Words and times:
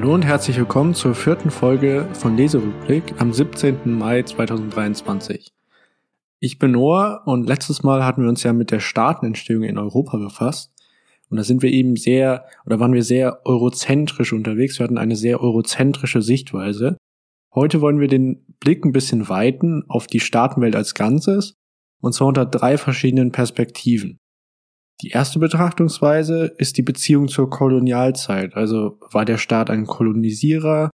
Hallo 0.00 0.14
und 0.14 0.24
herzlich 0.24 0.56
willkommen 0.56 0.94
zur 0.94 1.14
vierten 1.14 1.50
Folge 1.50 2.08
von 2.14 2.34
Leserückblick 2.34 3.20
am 3.20 3.34
17. 3.34 3.98
Mai 3.98 4.22
2023. 4.22 5.52
Ich 6.38 6.58
bin 6.58 6.70
Noah 6.70 7.20
und 7.26 7.46
letztes 7.46 7.82
Mal 7.82 8.02
hatten 8.02 8.22
wir 8.22 8.30
uns 8.30 8.42
ja 8.42 8.54
mit 8.54 8.70
der 8.70 8.80
Staatenentstehung 8.80 9.62
in 9.62 9.76
Europa 9.76 10.16
befasst. 10.16 10.72
Und 11.28 11.36
da 11.36 11.42
sind 11.42 11.60
wir 11.60 11.70
eben 11.70 11.96
sehr, 11.96 12.46
oder 12.64 12.80
waren 12.80 12.94
wir 12.94 13.02
sehr 13.02 13.42
eurozentrisch 13.44 14.32
unterwegs. 14.32 14.78
Wir 14.78 14.84
hatten 14.84 14.96
eine 14.96 15.16
sehr 15.16 15.42
eurozentrische 15.42 16.22
Sichtweise. 16.22 16.96
Heute 17.54 17.82
wollen 17.82 18.00
wir 18.00 18.08
den 18.08 18.46
Blick 18.58 18.86
ein 18.86 18.92
bisschen 18.92 19.28
weiten 19.28 19.84
auf 19.86 20.06
die 20.06 20.20
Staatenwelt 20.20 20.76
als 20.76 20.94
Ganzes. 20.94 21.56
Und 22.00 22.14
zwar 22.14 22.28
unter 22.28 22.46
drei 22.46 22.78
verschiedenen 22.78 23.32
Perspektiven. 23.32 24.18
Die 25.02 25.08
erste 25.08 25.38
Betrachtungsweise 25.38 26.52
ist 26.58 26.76
die 26.76 26.82
Beziehung 26.82 27.28
zur 27.28 27.48
Kolonialzeit. 27.48 28.54
Also 28.54 28.98
war 29.10 29.24
der 29.24 29.38
Staat 29.38 29.70
ein 29.70 29.86
Kolonisierer, 29.86 30.90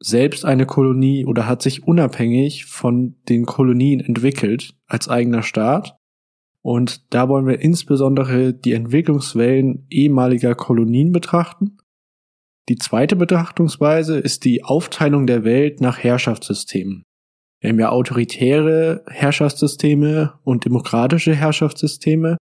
selbst 0.00 0.44
eine 0.44 0.66
Kolonie 0.66 1.26
oder 1.26 1.46
hat 1.48 1.62
sich 1.62 1.86
unabhängig 1.86 2.66
von 2.66 3.16
den 3.28 3.46
Kolonien 3.46 4.00
entwickelt 4.00 4.74
als 4.86 5.08
eigener 5.08 5.42
Staat? 5.42 5.96
Und 6.64 7.12
da 7.12 7.28
wollen 7.28 7.46
wir 7.46 7.60
insbesondere 7.60 8.54
die 8.54 8.72
Entwicklungswellen 8.72 9.86
ehemaliger 9.90 10.54
Kolonien 10.54 11.10
betrachten. 11.10 11.78
Die 12.68 12.76
zweite 12.76 13.16
Betrachtungsweise 13.16 14.18
ist 14.18 14.44
die 14.44 14.62
Aufteilung 14.62 15.26
der 15.26 15.42
Welt 15.42 15.80
nach 15.80 15.98
Herrschaftssystemen. 15.98 17.02
Wir 17.60 17.70
haben 17.70 17.80
ja 17.80 17.90
autoritäre 17.90 19.04
Herrschaftssysteme 19.08 20.34
und 20.44 20.64
demokratische 20.64 21.34
Herrschaftssysteme 21.34 22.36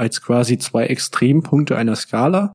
als 0.00 0.22
quasi 0.22 0.58
zwei 0.58 0.86
Extrempunkte 0.86 1.76
einer 1.76 1.94
Skala. 1.94 2.52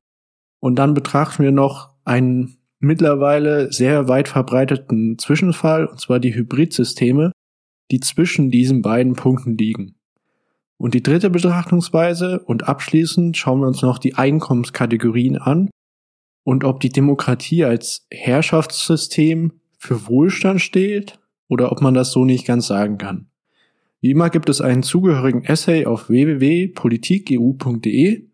Und 0.60 0.76
dann 0.76 0.94
betrachten 0.94 1.44
wir 1.44 1.52
noch 1.52 1.94
einen 2.04 2.58
mittlerweile 2.80 3.72
sehr 3.72 4.08
weit 4.08 4.28
verbreiteten 4.28 5.16
Zwischenfall, 5.18 5.86
und 5.86 6.00
zwar 6.00 6.18
die 6.18 6.34
Hybridsysteme, 6.34 7.30
die 7.92 8.00
zwischen 8.00 8.50
diesen 8.50 8.82
beiden 8.82 9.14
Punkten 9.14 9.56
liegen. 9.56 9.94
Und 10.76 10.94
die 10.94 11.02
dritte 11.02 11.30
Betrachtungsweise 11.30 12.40
und 12.40 12.68
abschließend 12.68 13.36
schauen 13.36 13.60
wir 13.60 13.68
uns 13.68 13.80
noch 13.80 13.98
die 13.98 14.16
Einkommenskategorien 14.16 15.38
an 15.38 15.70
und 16.44 16.64
ob 16.64 16.80
die 16.80 16.90
Demokratie 16.90 17.64
als 17.64 18.06
Herrschaftssystem 18.10 19.60
für 19.78 20.08
Wohlstand 20.08 20.60
steht 20.60 21.18
oder 21.48 21.70
ob 21.70 21.80
man 21.80 21.94
das 21.94 22.10
so 22.10 22.24
nicht 22.24 22.44
ganz 22.44 22.66
sagen 22.66 22.98
kann. 22.98 23.30
Wie 24.00 24.10
immer 24.10 24.30
gibt 24.30 24.48
es 24.48 24.60
einen 24.60 24.82
zugehörigen 24.82 25.44
Essay 25.44 25.86
auf 25.86 26.08
www.politikeu.de 26.08 28.24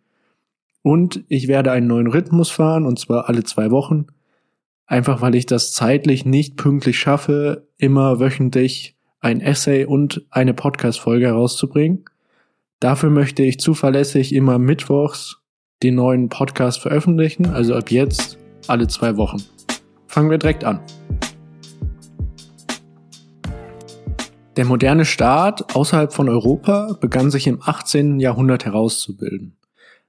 und 0.83 1.25
ich 1.29 1.49
werde 1.49 1.73
einen 1.73 1.87
neuen 1.87 2.09
Rhythmus 2.09 2.51
fahren 2.51 2.87
und 2.87 2.99
zwar 2.99 3.29
alle 3.29 3.45
zwei 3.45 3.71
Wochen. 3.71 4.07
Einfach 4.87 5.23
weil 5.23 5.35
ich 5.35 5.47
das 5.47 5.73
zeitlich 5.73 6.27
nicht 6.27 6.57
pünktlich 6.57 6.99
schaffe, 6.99 7.69
immer 7.79 8.21
wöchentlich 8.21 8.97
ein 9.21 9.41
Essay 9.41 9.85
und 9.85 10.27
eine 10.31 10.53
Podcast-Folge 10.53 11.27
herauszubringen. 11.27 12.05
Dafür 12.81 13.11
möchte 13.11 13.45
ich 13.45 13.61
zuverlässig 13.61 14.35
immer 14.35 14.59
mittwochs 14.59 15.41
den 15.85 15.95
neuen 15.95 16.29
Podcast 16.29 16.81
veröffentlichen, 16.81 17.47
also 17.47 17.75
ab 17.75 17.91
jetzt 17.91 18.39
alle 18.67 18.89
zwei 18.89 19.17
Wochen. 19.17 19.43
Fangen 20.09 20.31
wir 20.31 20.39
direkt 20.39 20.65
an. 20.65 20.81
Der 24.57 24.67
moderne 24.67 25.07
Staat 25.07 25.75
außerhalb 25.75 26.13
von 26.13 26.29
Europa 26.29 26.99
begann 27.01 27.31
sich 27.31 27.47
im 27.47 27.63
18. 27.63 28.21
Jahrhundert 28.21 28.67
herauszubilden. 28.67 29.57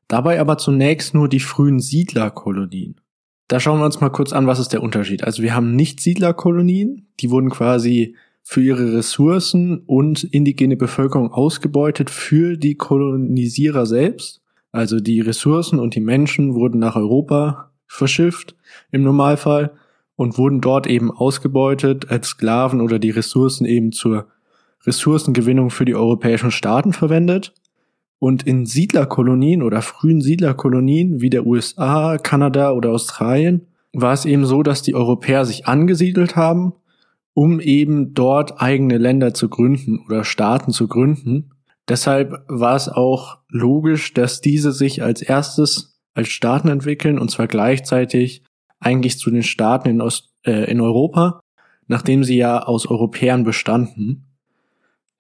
Dabei 0.10 0.42
aber 0.42 0.58
zunächst 0.58 1.14
nur 1.14 1.30
die 1.30 1.40
frühen 1.40 1.80
Siedlerkolonien. 1.80 3.00
Da 3.48 3.62
schauen 3.62 3.80
wir 3.80 3.86
uns 3.86 4.02
mal 4.02 4.10
kurz 4.10 4.34
an, 4.34 4.46
was 4.46 4.60
ist 4.60 4.74
der 4.74 4.84
Unterschied. 4.84 5.24
Also 5.24 5.44
wir 5.44 5.56
haben 5.56 5.78
nicht 5.78 6.02
Siedlerkolonien, 6.02 7.08
die 7.22 7.30
wurden 7.30 7.52
quasi 7.52 8.16
für 8.42 8.62
ihre 8.62 8.94
Ressourcen 8.94 9.80
und 9.86 10.26
indigene 10.26 10.76
Bevölkerung 10.76 11.32
ausgebeutet 11.32 12.10
für 12.10 12.58
die 12.58 12.76
Kolonisierer 12.76 13.86
selbst. 13.86 14.42
Also 14.74 15.00
die 15.00 15.22
Ressourcen 15.22 15.80
und 15.80 15.96
die 15.96 16.02
Menschen 16.02 16.54
wurden 16.54 16.80
nach 16.80 16.98
Europa 16.98 17.72
verschifft 17.88 18.56
im 18.92 19.04
Normalfall 19.04 19.72
und 20.16 20.38
wurden 20.38 20.60
dort 20.60 20.86
eben 20.86 21.12
ausgebeutet 21.12 22.10
als 22.12 22.28
Sklaven 22.28 22.82
oder 22.82 23.00
die 23.00 23.12
Ressourcen 23.12 23.66
eben 23.66 23.94
zur 23.94 24.28
Ressourcengewinnung 24.86 25.70
für 25.70 25.86
die 25.86 25.96
europäischen 25.96 26.52
Staaten 26.52 26.94
verwendet. 26.94 27.54
Und 28.20 28.44
in 28.44 28.66
Siedlerkolonien 28.66 29.62
oder 29.62 29.82
frühen 29.82 30.22
Siedlerkolonien 30.22 31.22
wie 31.22 31.30
der 31.30 31.46
USA, 31.46 32.18
Kanada 32.18 32.72
oder 32.72 32.92
Australien 32.92 33.68
war 33.92 34.14
es 34.14 34.26
eben 34.26 34.46
so, 34.46 34.64
dass 34.64 34.82
die 34.82 34.96
Europäer 34.96 35.46
sich 35.46 35.68
angesiedelt 35.68 36.36
haben 36.36 36.74
um 37.34 37.60
eben 37.60 38.14
dort 38.14 38.62
eigene 38.62 38.98
Länder 38.98 39.34
zu 39.34 39.50
gründen 39.50 40.00
oder 40.06 40.24
Staaten 40.24 40.72
zu 40.72 40.88
gründen. 40.88 41.52
Deshalb 41.88 42.44
war 42.48 42.76
es 42.76 42.90
auch 42.90 43.40
logisch, 43.50 44.14
dass 44.14 44.42
diese 44.42 44.72
sich 44.72 45.04
als 45.04 45.22
erstes 45.22 46.00
als 46.14 46.30
Staaten 46.30 46.68
entwickeln 46.68 47.18
und 47.18 47.32
zwar 47.32 47.48
gleichzeitig 47.48 48.44
eigentlich 48.80 49.18
zu 49.18 49.32
den 49.32 49.44
Staaten 49.44 49.90
in, 49.90 50.02
Ost, 50.02 50.32
äh, 50.46 50.70
in 50.70 50.80
Europa, 50.80 51.42
nachdem 51.88 52.24
sie 52.24 52.38
ja 52.38 52.62
aus 52.62 52.86
Europäern 52.86 53.44
bestanden. 53.44 54.26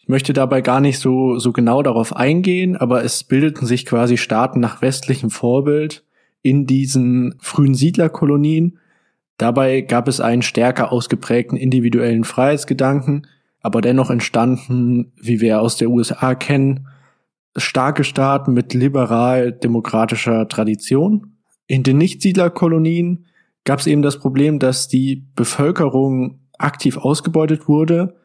Ich 0.03 0.09
möchte 0.09 0.33
dabei 0.33 0.61
gar 0.61 0.79
nicht 0.79 0.99
so, 0.99 1.39
so 1.39 1.51
genau 1.51 1.81
darauf 1.81 2.15
eingehen, 2.15 2.77
aber 2.77 3.03
es 3.03 3.23
bildeten 3.23 3.65
sich 3.65 3.85
quasi 3.85 4.17
Staaten 4.17 4.59
nach 4.59 4.81
westlichem 4.81 5.31
Vorbild 5.31 6.05
in 6.41 6.65
diesen 6.65 7.35
frühen 7.39 7.73
Siedlerkolonien 7.73 8.79
Dabei 9.37 9.81
gab 9.81 10.07
es 10.07 10.19
einen 10.19 10.41
stärker 10.41 10.91
ausgeprägten 10.91 11.57
individuellen 11.57 12.23
Freiheitsgedanken, 12.23 13.27
aber 13.61 13.81
dennoch 13.81 14.09
entstanden, 14.09 15.11
wie 15.21 15.41
wir 15.41 15.61
aus 15.61 15.77
der 15.77 15.89
USA 15.89 16.35
kennen, 16.35 16.87
starke 17.55 18.03
Staaten 18.03 18.53
mit 18.53 18.73
liberal-demokratischer 18.73 20.47
Tradition. 20.47 21.37
In 21.67 21.83
den 21.83 21.97
Nichtsiedlerkolonien 21.97 23.25
gab 23.63 23.79
es 23.79 23.87
eben 23.87 24.01
das 24.01 24.19
Problem, 24.19 24.59
dass 24.59 24.87
die 24.87 25.27
Bevölkerung 25.35 26.39
aktiv 26.57 26.97
ausgebeutet 26.97 27.67
wurde 27.67 28.15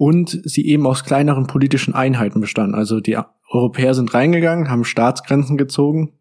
und 0.00 0.40
sie 0.44 0.66
eben 0.66 0.86
aus 0.86 1.04
kleineren 1.04 1.46
politischen 1.46 1.92
Einheiten 1.92 2.40
bestand. 2.40 2.74
Also 2.74 3.00
die 3.00 3.18
Europäer 3.50 3.92
sind 3.92 4.14
reingegangen, 4.14 4.70
haben 4.70 4.84
Staatsgrenzen 4.84 5.58
gezogen, 5.58 6.14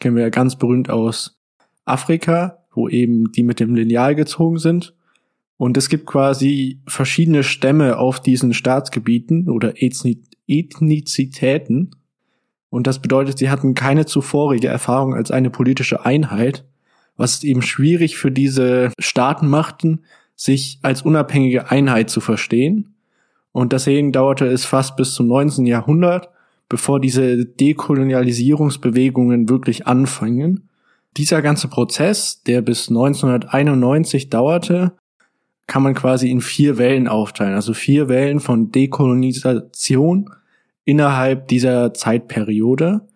kennen 0.00 0.16
wir 0.16 0.22
ja 0.22 0.30
ganz 0.30 0.56
berühmt 0.56 0.88
aus 0.88 1.38
Afrika, 1.84 2.64
wo 2.72 2.88
eben 2.88 3.30
die 3.32 3.42
mit 3.42 3.60
dem 3.60 3.74
Lineal 3.74 4.14
gezogen 4.14 4.56
sind. 4.56 4.94
Und 5.58 5.76
es 5.76 5.90
gibt 5.90 6.06
quasi 6.06 6.80
verschiedene 6.86 7.42
Stämme 7.42 7.98
auf 7.98 8.20
diesen 8.20 8.54
Staatsgebieten 8.54 9.50
oder 9.50 9.74
Ethnizitäten. 9.76 11.90
Und 12.70 12.86
das 12.86 13.02
bedeutet, 13.02 13.36
sie 13.36 13.50
hatten 13.50 13.74
keine 13.74 14.06
zuvorige 14.06 14.68
Erfahrung 14.68 15.14
als 15.14 15.30
eine 15.30 15.50
politische 15.50 16.06
Einheit, 16.06 16.64
was 17.18 17.34
es 17.34 17.44
eben 17.44 17.60
schwierig 17.60 18.16
für 18.16 18.30
diese 18.30 18.92
Staaten 18.98 19.46
machten, 19.46 20.04
sich 20.36 20.78
als 20.80 21.02
unabhängige 21.02 21.70
Einheit 21.70 22.08
zu 22.08 22.22
verstehen. 22.22 22.94
Und 23.56 23.72
deswegen 23.72 24.12
dauerte 24.12 24.44
es 24.44 24.66
fast 24.66 24.96
bis 24.96 25.14
zum 25.14 25.28
19. 25.28 25.64
Jahrhundert, 25.64 26.28
bevor 26.68 27.00
diese 27.00 27.46
Dekolonialisierungsbewegungen 27.46 29.48
wirklich 29.48 29.86
anfangen 29.86 30.68
dieser 31.16 31.40
ganze 31.40 31.68
Prozess, 31.68 32.42
der 32.42 32.60
bis 32.60 32.90
1991 32.90 34.28
dauerte, 34.28 34.92
kann 35.66 35.82
man 35.82 35.94
quasi 35.94 36.30
in 36.30 36.42
vier 36.42 36.76
Wellen 36.76 37.08
aufteilen. 37.08 37.54
Also 37.54 37.72
vier 37.72 38.10
Wellen 38.10 38.40
von 38.40 38.72
Dekolonisation 38.72 40.28
innerhalb 40.84 41.48
dieser 41.48 41.94
Zeitperiode. 41.94 43.08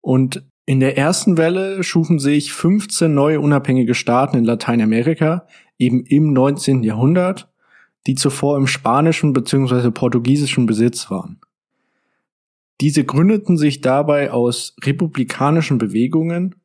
Und 0.00 0.44
in 0.66 0.78
der 0.78 0.96
ersten 0.96 1.36
Welle 1.36 1.82
schufen 1.82 2.20
sich 2.20 2.52
15 2.52 3.12
neue 3.12 3.40
unabhängige 3.40 3.96
Staaten 3.96 4.36
in 4.36 4.44
Lateinamerika, 4.44 5.48
eben 5.78 6.04
im 6.04 6.32
19. 6.32 6.84
Jahrhundert, 6.84 7.48
die 8.06 8.14
zuvor 8.14 8.56
im 8.56 8.66
spanischen 8.66 9.32
bzw. 9.32 9.90
portugiesischen 9.90 10.66
Besitz 10.66 11.10
waren. 11.10 11.40
Diese 12.80 13.04
gründeten 13.04 13.56
sich 13.56 13.80
dabei 13.80 14.30
aus 14.30 14.76
republikanischen 14.82 15.78
Bewegungen 15.78 16.56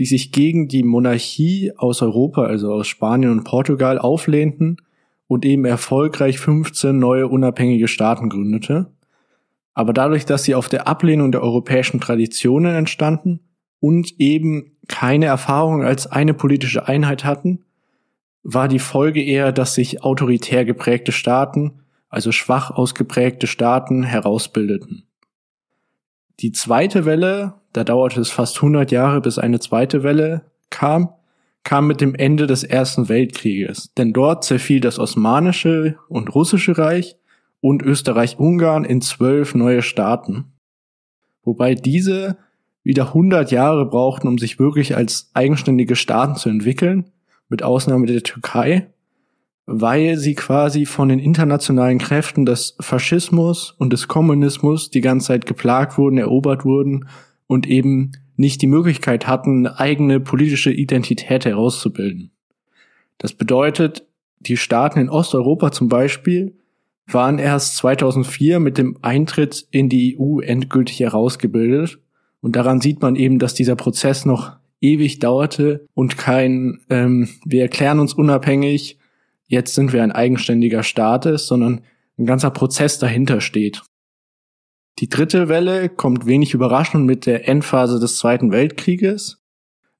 die 0.00 0.06
sich 0.06 0.32
gegen 0.32 0.66
die 0.66 0.82
Monarchie 0.82 1.72
aus 1.76 2.00
Europa, 2.00 2.44
also 2.44 2.72
aus 2.72 2.88
Spanien 2.88 3.32
und 3.32 3.44
Portugal, 3.44 3.98
auflehnten 3.98 4.78
und 5.26 5.44
eben 5.44 5.66
erfolgreich 5.66 6.38
15 6.38 6.98
neue 6.98 7.28
unabhängige 7.28 7.86
Staaten 7.86 8.30
gründete. 8.30 8.86
Aber 9.74 9.92
dadurch, 9.92 10.24
dass 10.24 10.44
sie 10.44 10.54
auf 10.54 10.70
der 10.70 10.88
Ablehnung 10.88 11.32
der 11.32 11.42
europäischen 11.42 12.00
Traditionen 12.00 12.74
entstanden 12.74 13.40
und 13.78 14.18
eben 14.18 14.72
keine 14.88 15.26
Erfahrung 15.26 15.82
als 15.82 16.06
eine 16.06 16.32
politische 16.32 16.88
Einheit 16.88 17.26
hatten, 17.26 17.66
war 18.42 18.68
die 18.68 18.78
Folge 18.78 19.22
eher, 19.22 19.52
dass 19.52 19.74
sich 19.74 20.02
autoritär 20.02 20.64
geprägte 20.64 21.12
Staaten, 21.12 21.82
also 22.08 22.32
schwach 22.32 22.70
ausgeprägte 22.70 23.46
Staaten 23.46 24.02
herausbildeten. 24.02 25.06
Die 26.40 26.52
zweite 26.52 27.04
Welle, 27.04 27.54
da 27.72 27.84
dauerte 27.84 28.20
es 28.20 28.30
fast 28.30 28.56
100 28.56 28.90
Jahre, 28.90 29.20
bis 29.20 29.38
eine 29.38 29.60
zweite 29.60 30.02
Welle 30.02 30.50
kam, 30.70 31.10
kam 31.62 31.86
mit 31.86 32.00
dem 32.00 32.14
Ende 32.14 32.46
des 32.46 32.64
Ersten 32.64 33.08
Weltkrieges, 33.08 33.92
denn 33.94 34.12
dort 34.12 34.44
zerfiel 34.44 34.80
das 34.80 34.98
Osmanische 34.98 35.98
und 36.08 36.34
Russische 36.34 36.78
Reich 36.78 37.16
und 37.60 37.82
Österreich-Ungarn 37.82 38.84
in 38.84 39.02
zwölf 39.02 39.54
neue 39.54 39.82
Staaten, 39.82 40.52
wobei 41.42 41.74
diese 41.74 42.38
wieder 42.82 43.08
100 43.08 43.50
Jahre 43.50 43.84
brauchten, 43.86 44.26
um 44.26 44.38
sich 44.38 44.58
wirklich 44.58 44.96
als 44.96 45.30
eigenständige 45.34 45.96
Staaten 45.96 46.36
zu 46.36 46.48
entwickeln, 46.48 47.12
mit 47.50 47.62
Ausnahme 47.62 48.06
der 48.06 48.22
Türkei, 48.22 48.86
weil 49.66 50.16
sie 50.16 50.34
quasi 50.34 50.86
von 50.86 51.10
den 51.10 51.18
internationalen 51.18 51.98
Kräften 51.98 52.46
des 52.46 52.76
Faschismus 52.80 53.72
und 53.78 53.92
des 53.92 54.08
Kommunismus 54.08 54.90
die 54.90 55.02
ganze 55.02 55.28
Zeit 55.28 55.44
geplagt 55.44 55.98
wurden, 55.98 56.16
erobert 56.16 56.64
wurden 56.64 57.06
und 57.46 57.68
eben 57.68 58.12
nicht 58.36 58.62
die 58.62 58.66
Möglichkeit 58.66 59.26
hatten, 59.26 59.66
eine 59.66 59.78
eigene 59.78 60.18
politische 60.18 60.72
Identität 60.72 61.44
herauszubilden. 61.44 62.30
Das 63.18 63.34
bedeutet, 63.34 64.06
die 64.38 64.56
Staaten 64.56 64.98
in 64.98 65.10
Osteuropa 65.10 65.72
zum 65.72 65.88
Beispiel 65.88 66.56
waren 67.06 67.38
erst 67.38 67.76
2004 67.76 68.60
mit 68.60 68.78
dem 68.78 68.96
Eintritt 69.02 69.66
in 69.70 69.88
die 69.88 70.16
EU 70.18 70.40
endgültig 70.40 71.00
herausgebildet. 71.00 71.98
Und 72.40 72.56
daran 72.56 72.80
sieht 72.80 73.02
man 73.02 73.16
eben, 73.16 73.38
dass 73.38 73.52
dieser 73.52 73.76
Prozess 73.76 74.24
noch 74.24 74.56
ewig 74.80 75.18
dauerte 75.18 75.86
und 75.94 76.16
kein, 76.18 76.80
ähm, 76.88 77.28
wir 77.44 77.62
erklären 77.62 78.00
uns 78.00 78.14
unabhängig, 78.14 78.98
jetzt 79.46 79.74
sind 79.74 79.92
wir 79.92 80.02
ein 80.02 80.12
eigenständiger 80.12 80.82
Staat 80.82 81.26
ist, 81.26 81.46
sondern 81.46 81.82
ein 82.18 82.26
ganzer 82.26 82.50
Prozess 82.50 82.98
dahinter 82.98 83.40
steht. 83.40 83.82
Die 84.98 85.08
dritte 85.08 85.48
Welle 85.48 85.88
kommt 85.88 86.26
wenig 86.26 86.52
überraschend 86.52 87.06
mit 87.06 87.24
der 87.26 87.48
Endphase 87.48 87.98
des 87.98 88.16
Zweiten 88.18 88.52
Weltkrieges, 88.52 89.42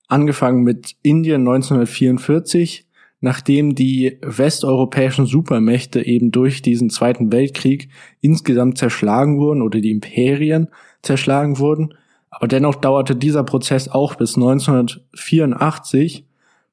angefangen 0.09 0.63
mit 0.63 0.97
Indien 1.03 1.41
1944, 1.41 2.87
nachdem 3.21 3.75
die 3.75 4.19
westeuropäischen 4.23 5.27
Supermächte 5.27 6.05
eben 6.05 6.31
durch 6.31 6.63
diesen 6.63 6.91
Zweiten 6.91 7.33
Weltkrieg 7.33 7.89
insgesamt 8.21 8.79
zerschlagen 8.79 9.39
wurden 9.39 9.63
oder 9.63 9.81
die 9.81 9.91
Imperien 9.91 10.69
zerschlagen 11.03 11.59
wurden. 11.59 11.95
Aber 12.31 12.49
dennoch 12.49 12.77
dauerte 12.77 13.17
dieser 13.17 13.45
Prozess 13.45 13.89
auch 13.89 14.15
bis 14.15 14.37
1984, 14.37 16.27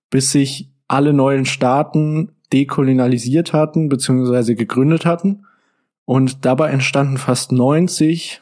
bis 0.10 0.32
sich 0.32 0.70
alle 0.88 1.14
neuen 1.14 1.46
Staaten 1.46 2.32
dekolonialisiert 2.54 3.54
hatten 3.54 3.90
bzw. 3.90 4.56
gegründet 4.56 5.06
hatten 5.06 5.46
und 6.06 6.46
dabei 6.46 6.70
entstanden 6.70 7.18
fast 7.18 7.52
90 7.52 8.42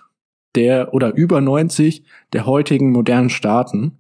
der 0.56 0.94
oder 0.94 1.14
über 1.16 1.42
90 1.42 2.04
der 2.34 2.46
heutigen 2.46 2.92
modernen 2.92 3.30
Staaten. 3.30 3.98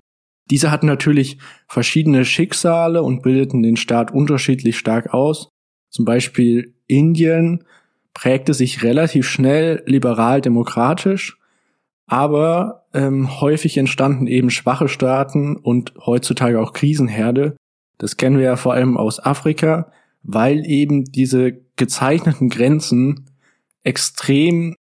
Diese 0.52 0.70
hatten 0.70 0.86
natürlich 0.86 1.40
verschiedene 1.68 2.24
Schicksale 2.24 3.02
und 3.02 3.24
bildeten 3.24 3.64
den 3.64 3.78
Staat 3.78 4.12
unterschiedlich 4.12 4.78
stark 4.78 5.14
aus. 5.14 5.50
Zum 5.90 6.06
Beispiel 6.06 6.76
Indien 6.88 7.64
prägte 8.14 8.54
sich 8.54 8.84
relativ 8.84 9.28
schnell 9.28 9.82
liberal-demokratisch, 9.88 11.40
aber 12.08 12.86
ähm, 12.94 13.42
häufig 13.42 13.78
entstanden 13.78 14.28
eben 14.28 14.50
schwache 14.50 14.88
Staaten 14.88 15.56
und 15.56 15.94
heutzutage 16.06 16.60
auch 16.62 16.74
Krisenherde. 16.74 17.56
Das 17.98 18.18
kennen 18.18 18.38
wir 18.38 18.46
ja 18.46 18.56
vor 18.56 18.74
allem 18.74 18.98
aus 18.98 19.20
Afrika, 19.20 19.92
weil 20.24 20.66
eben 20.66 21.06
diese 21.06 21.54
gezeichneten 21.76 22.50
Grenzen 22.50 23.26
extrem 23.84 24.76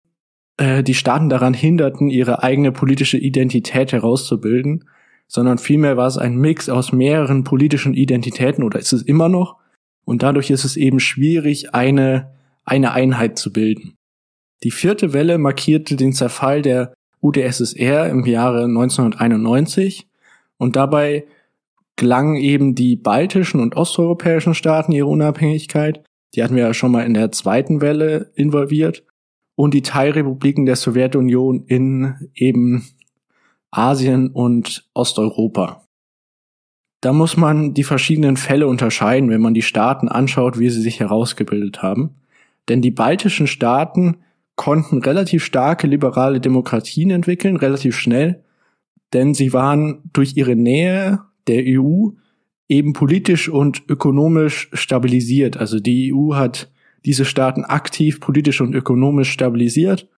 äh, 0.56 0.82
die 0.82 0.94
Staaten 0.94 1.28
daran 1.28 1.54
hinderten, 1.54 2.10
ihre 2.10 2.42
eigene 2.42 2.72
politische 2.72 3.18
Identität 3.18 3.92
herauszubilden, 3.92 4.84
sondern 5.26 5.58
vielmehr 5.58 5.96
war 5.96 6.06
es 6.06 6.18
ein 6.18 6.36
Mix 6.36 6.68
aus 6.68 6.92
mehreren 6.92 7.44
politischen 7.44 7.94
Identitäten 7.94 8.62
oder 8.62 8.78
ist 8.78 8.92
es 8.92 9.02
immer 9.02 9.28
noch 9.28 9.56
und 10.04 10.22
dadurch 10.22 10.50
ist 10.50 10.64
es 10.64 10.76
eben 10.76 11.00
schwierig, 11.00 11.74
eine, 11.74 12.32
eine 12.64 12.92
Einheit 12.92 13.38
zu 13.38 13.52
bilden. 13.52 13.94
Die 14.62 14.70
vierte 14.70 15.12
Welle 15.12 15.38
markierte 15.38 15.96
den 15.96 16.12
Zerfall 16.12 16.62
der 16.62 16.94
UdSSR 17.24 18.08
im 18.08 18.24
Jahre 18.24 18.64
1991 18.64 20.06
und 20.58 20.76
dabei 20.76 21.24
gelangen 21.96 22.36
eben 22.36 22.74
die 22.74 22.96
baltischen 22.96 23.60
und 23.60 23.76
osteuropäischen 23.76 24.54
Staaten 24.54 24.92
ihre 24.92 25.08
Unabhängigkeit 25.08 26.04
die 26.34 26.42
hatten 26.42 26.56
wir 26.56 26.64
ja 26.64 26.74
schon 26.74 26.92
mal 26.92 27.06
in 27.06 27.14
der 27.14 27.32
zweiten 27.32 27.80
Welle 27.80 28.32
involviert. 28.34 29.04
Und 29.56 29.72
die 29.72 29.82
Teilrepubliken 29.82 30.66
der 30.66 30.74
Sowjetunion 30.74 31.64
in 31.66 32.30
eben 32.34 32.84
Asien 33.70 34.30
und 34.30 34.88
Osteuropa. 34.94 35.86
Da 37.00 37.12
muss 37.12 37.36
man 37.36 37.74
die 37.74 37.84
verschiedenen 37.84 38.36
Fälle 38.36 38.66
unterscheiden, 38.66 39.30
wenn 39.30 39.40
man 39.40 39.54
die 39.54 39.62
Staaten 39.62 40.08
anschaut, 40.08 40.58
wie 40.58 40.70
sie 40.70 40.80
sich 40.80 40.98
herausgebildet 40.98 41.82
haben. 41.82 42.16
Denn 42.68 42.82
die 42.82 42.90
baltischen 42.90 43.46
Staaten 43.46 44.16
konnten 44.56 45.02
relativ 45.02 45.44
starke 45.44 45.86
liberale 45.86 46.40
Demokratien 46.40 47.10
entwickeln, 47.10 47.56
relativ 47.56 47.96
schnell, 47.96 48.44
denn 49.12 49.34
sie 49.34 49.52
waren 49.52 50.02
durch 50.12 50.36
ihre 50.36 50.56
Nähe 50.56 51.20
der 51.46 51.64
EU 51.66 52.10
eben 52.68 52.92
politisch 52.92 53.48
und 53.48 53.82
ökonomisch 53.88 54.70
stabilisiert. 54.72 55.56
Also 55.56 55.80
die 55.80 56.12
EU 56.14 56.34
hat 56.34 56.70
diese 57.04 57.24
Staaten 57.24 57.64
aktiv 57.64 58.20
politisch 58.20 58.60
und 58.60 58.74
ökonomisch 58.74 59.30
stabilisiert 59.30 60.08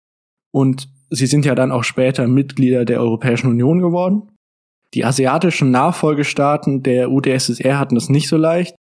und 0.51 0.89
sie 1.09 1.27
sind 1.27 1.45
ja 1.45 1.55
dann 1.55 1.71
auch 1.71 1.83
später 1.83 2.27
Mitglieder 2.27 2.85
der 2.85 3.01
Europäischen 3.01 3.47
Union 3.47 3.79
geworden. 3.79 4.29
Die 4.93 5.03
asiatischen 5.03 5.71
Nachfolgestaaten 5.71 6.83
der 6.83 7.11
UdSSR 7.11 7.77
hatten 7.77 7.97
es 7.97 8.09
nicht 8.09 8.29
so 8.29 8.37
leicht, 8.37 8.75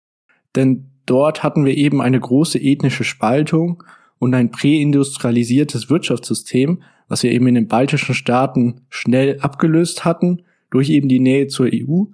denn 0.56 0.90
dort 1.06 1.42
hatten 1.42 1.64
wir 1.64 1.76
eben 1.76 2.00
eine 2.00 2.18
große 2.18 2.58
ethnische 2.58 3.04
Spaltung 3.04 3.84
und 4.22 4.34
ein 4.34 4.52
präindustrialisiertes 4.52 5.90
Wirtschaftssystem, 5.90 6.82
was 7.08 7.24
wir 7.24 7.32
eben 7.32 7.48
in 7.48 7.56
den 7.56 7.68
baltischen 7.68 8.14
Staaten 8.14 8.82
schnell 8.88 9.38
abgelöst 9.40 10.04
hatten 10.04 10.42
durch 10.70 10.90
eben 10.90 11.08
die 11.08 11.20
Nähe 11.20 11.48
zur 11.48 11.68
EU 11.72 12.04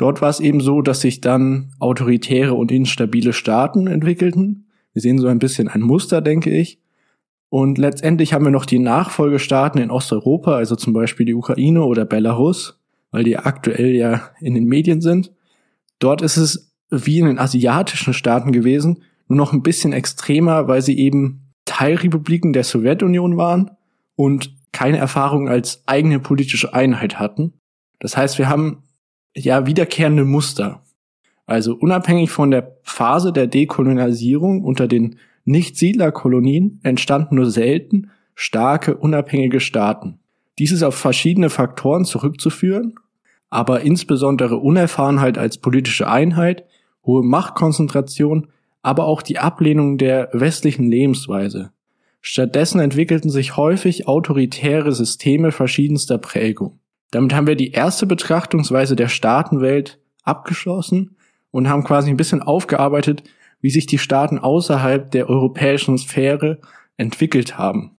Dort 0.00 0.22
war 0.22 0.30
es 0.30 0.40
eben 0.40 0.62
so, 0.62 0.80
dass 0.80 1.02
sich 1.02 1.20
dann 1.20 1.72
autoritäre 1.78 2.54
und 2.54 2.72
instabile 2.72 3.34
Staaten 3.34 3.86
entwickelten. 3.86 4.64
Wir 4.94 5.02
sehen 5.02 5.18
so 5.18 5.26
ein 5.26 5.38
bisschen 5.38 5.68
ein 5.68 5.82
Muster, 5.82 6.22
denke 6.22 6.48
ich. 6.48 6.80
Und 7.50 7.76
letztendlich 7.76 8.32
haben 8.32 8.46
wir 8.46 8.50
noch 8.50 8.64
die 8.64 8.78
Nachfolgestaaten 8.78 9.78
in 9.78 9.90
Osteuropa, 9.90 10.56
also 10.56 10.74
zum 10.74 10.94
Beispiel 10.94 11.26
die 11.26 11.34
Ukraine 11.34 11.84
oder 11.84 12.06
Belarus, 12.06 12.80
weil 13.10 13.24
die 13.24 13.36
aktuell 13.36 13.94
ja 13.94 14.30
in 14.40 14.54
den 14.54 14.64
Medien 14.64 15.02
sind. 15.02 15.32
Dort 15.98 16.22
ist 16.22 16.38
es 16.38 16.72
wie 16.88 17.18
in 17.18 17.26
den 17.26 17.38
asiatischen 17.38 18.14
Staaten 18.14 18.52
gewesen, 18.52 19.02
nur 19.30 19.36
noch 19.36 19.52
ein 19.52 19.62
bisschen 19.62 19.92
extremer, 19.92 20.66
weil 20.68 20.82
sie 20.82 20.98
eben 20.98 21.52
Teilrepubliken 21.64 22.52
der 22.52 22.64
Sowjetunion 22.64 23.36
waren 23.36 23.70
und 24.16 24.54
keine 24.72 24.98
Erfahrung 24.98 25.48
als 25.48 25.84
eigene 25.86 26.18
politische 26.18 26.74
Einheit 26.74 27.18
hatten. 27.18 27.54
Das 28.00 28.16
heißt, 28.16 28.38
wir 28.38 28.48
haben 28.48 28.82
ja 29.34 29.66
wiederkehrende 29.66 30.24
Muster. 30.24 30.82
Also 31.46 31.74
unabhängig 31.74 32.30
von 32.30 32.50
der 32.50 32.76
Phase 32.82 33.32
der 33.32 33.46
Dekolonialisierung 33.46 34.64
unter 34.64 34.88
den 34.88 35.16
Nicht-Siedlerkolonien 35.44 36.80
entstanden 36.82 37.36
nur 37.36 37.50
selten 37.50 38.10
starke 38.34 38.96
unabhängige 38.96 39.60
Staaten. 39.60 40.18
Dies 40.58 40.72
ist 40.72 40.82
auf 40.82 40.94
verschiedene 40.94 41.50
Faktoren 41.50 42.04
zurückzuführen, 42.04 42.94
aber 43.48 43.82
insbesondere 43.82 44.56
Unerfahrenheit 44.56 45.38
als 45.38 45.58
politische 45.58 46.08
Einheit, 46.08 46.64
hohe 47.04 47.22
Machtkonzentration, 47.22 48.48
aber 48.82 49.04
auch 49.04 49.22
die 49.22 49.38
Ablehnung 49.38 49.98
der 49.98 50.28
westlichen 50.32 50.90
Lebensweise. 50.90 51.72
Stattdessen 52.20 52.80
entwickelten 52.80 53.30
sich 53.30 53.56
häufig 53.56 54.06
autoritäre 54.06 54.92
Systeme 54.92 55.52
verschiedenster 55.52 56.18
Prägung. 56.18 56.80
Damit 57.10 57.34
haben 57.34 57.46
wir 57.46 57.56
die 57.56 57.72
erste 57.72 58.06
Betrachtungsweise 58.06 58.94
der 58.94 59.08
Staatenwelt 59.08 59.98
abgeschlossen 60.22 61.16
und 61.50 61.68
haben 61.68 61.84
quasi 61.84 62.10
ein 62.10 62.16
bisschen 62.16 62.42
aufgearbeitet, 62.42 63.24
wie 63.60 63.70
sich 63.70 63.86
die 63.86 63.98
Staaten 63.98 64.38
außerhalb 64.38 65.10
der 65.10 65.28
europäischen 65.28 65.98
Sphäre 65.98 66.60
entwickelt 66.96 67.58
haben. 67.58 67.96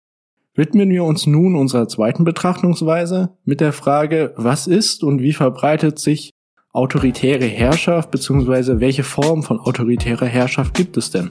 Widmen 0.55 0.91
wir 0.91 1.05
uns 1.05 1.27
nun 1.27 1.57
unserer 1.57 1.89
zweiten 1.89 2.25
Betrachtungsweise 2.25 3.37
mit 3.45 3.61
der 3.61 3.73
Frage, 3.73 4.35
was 4.37 4.67
ist 4.67 5.03
und 5.03 5.23
wie 5.23 5.33
verbreitet 5.33 5.99
sich 5.99 6.31
autoritäre 6.73 7.47
Herrschaft 7.47 8.13
bzw. 8.13 8.79
welche 8.79 9.03
Form 9.03 9.43
von 9.43 9.59
autoritärer 9.59 10.27
Herrschaft 10.27 10.75
gibt 10.75 10.97
es 10.97 11.11
denn? 11.11 11.31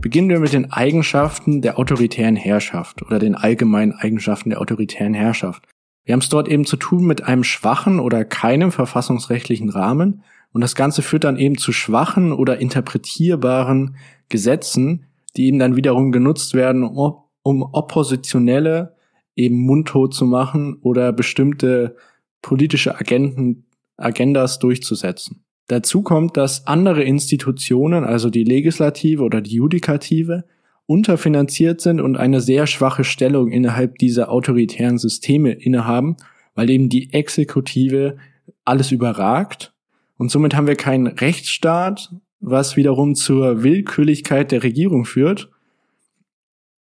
Beginnen 0.00 0.28
wir 0.28 0.40
mit 0.40 0.52
den 0.52 0.72
Eigenschaften 0.72 1.62
der 1.62 1.78
autoritären 1.78 2.36
Herrschaft 2.36 3.02
oder 3.02 3.18
den 3.18 3.34
allgemeinen 3.34 3.92
Eigenschaften 3.92 4.50
der 4.50 4.60
autoritären 4.60 5.14
Herrschaft. 5.14 5.62
Wir 6.04 6.12
haben 6.12 6.20
es 6.20 6.28
dort 6.28 6.48
eben 6.48 6.66
zu 6.66 6.76
tun 6.76 7.06
mit 7.06 7.22
einem 7.22 7.44
schwachen 7.44 8.00
oder 8.00 8.24
keinem 8.24 8.72
verfassungsrechtlichen 8.72 9.70
Rahmen 9.70 10.22
und 10.52 10.60
das 10.60 10.74
Ganze 10.74 11.00
führt 11.00 11.24
dann 11.24 11.38
eben 11.38 11.56
zu 11.56 11.72
schwachen 11.72 12.32
oder 12.32 12.58
interpretierbaren 12.58 13.96
Gesetzen, 14.28 15.06
die 15.36 15.46
eben 15.46 15.58
dann 15.58 15.76
wiederum 15.76 16.12
genutzt 16.12 16.54
werden, 16.54 16.84
um 16.84 17.62
Oppositionelle 17.62 18.94
eben 19.36 19.58
mundtot 19.58 20.14
zu 20.14 20.26
machen 20.26 20.78
oder 20.82 21.12
bestimmte 21.12 21.96
politische 22.42 22.98
Agenten, 22.98 23.64
Agendas 23.96 24.58
durchzusetzen. 24.58 25.44
Dazu 25.66 26.02
kommt, 26.02 26.36
dass 26.36 26.66
andere 26.66 27.02
Institutionen, 27.02 28.04
also 28.04 28.28
die 28.28 28.44
Legislative 28.44 29.22
oder 29.22 29.40
die 29.40 29.54
Judikative, 29.54 30.44
unterfinanziert 30.86 31.80
sind 31.80 32.00
und 32.00 32.16
eine 32.16 32.40
sehr 32.40 32.66
schwache 32.66 33.04
Stellung 33.04 33.50
innerhalb 33.50 33.96
dieser 33.98 34.30
autoritären 34.30 34.98
Systeme 34.98 35.52
innehaben, 35.52 36.16
weil 36.54 36.68
eben 36.68 36.90
die 36.90 37.12
Exekutive 37.12 38.18
alles 38.64 38.92
überragt. 38.92 39.72
Und 40.18 40.30
somit 40.30 40.54
haben 40.54 40.66
wir 40.66 40.76
keinen 40.76 41.06
Rechtsstaat, 41.06 42.14
was 42.40 42.76
wiederum 42.76 43.14
zur 43.14 43.62
Willkürlichkeit 43.62 44.52
der 44.52 44.62
Regierung 44.62 45.06
führt. 45.06 45.50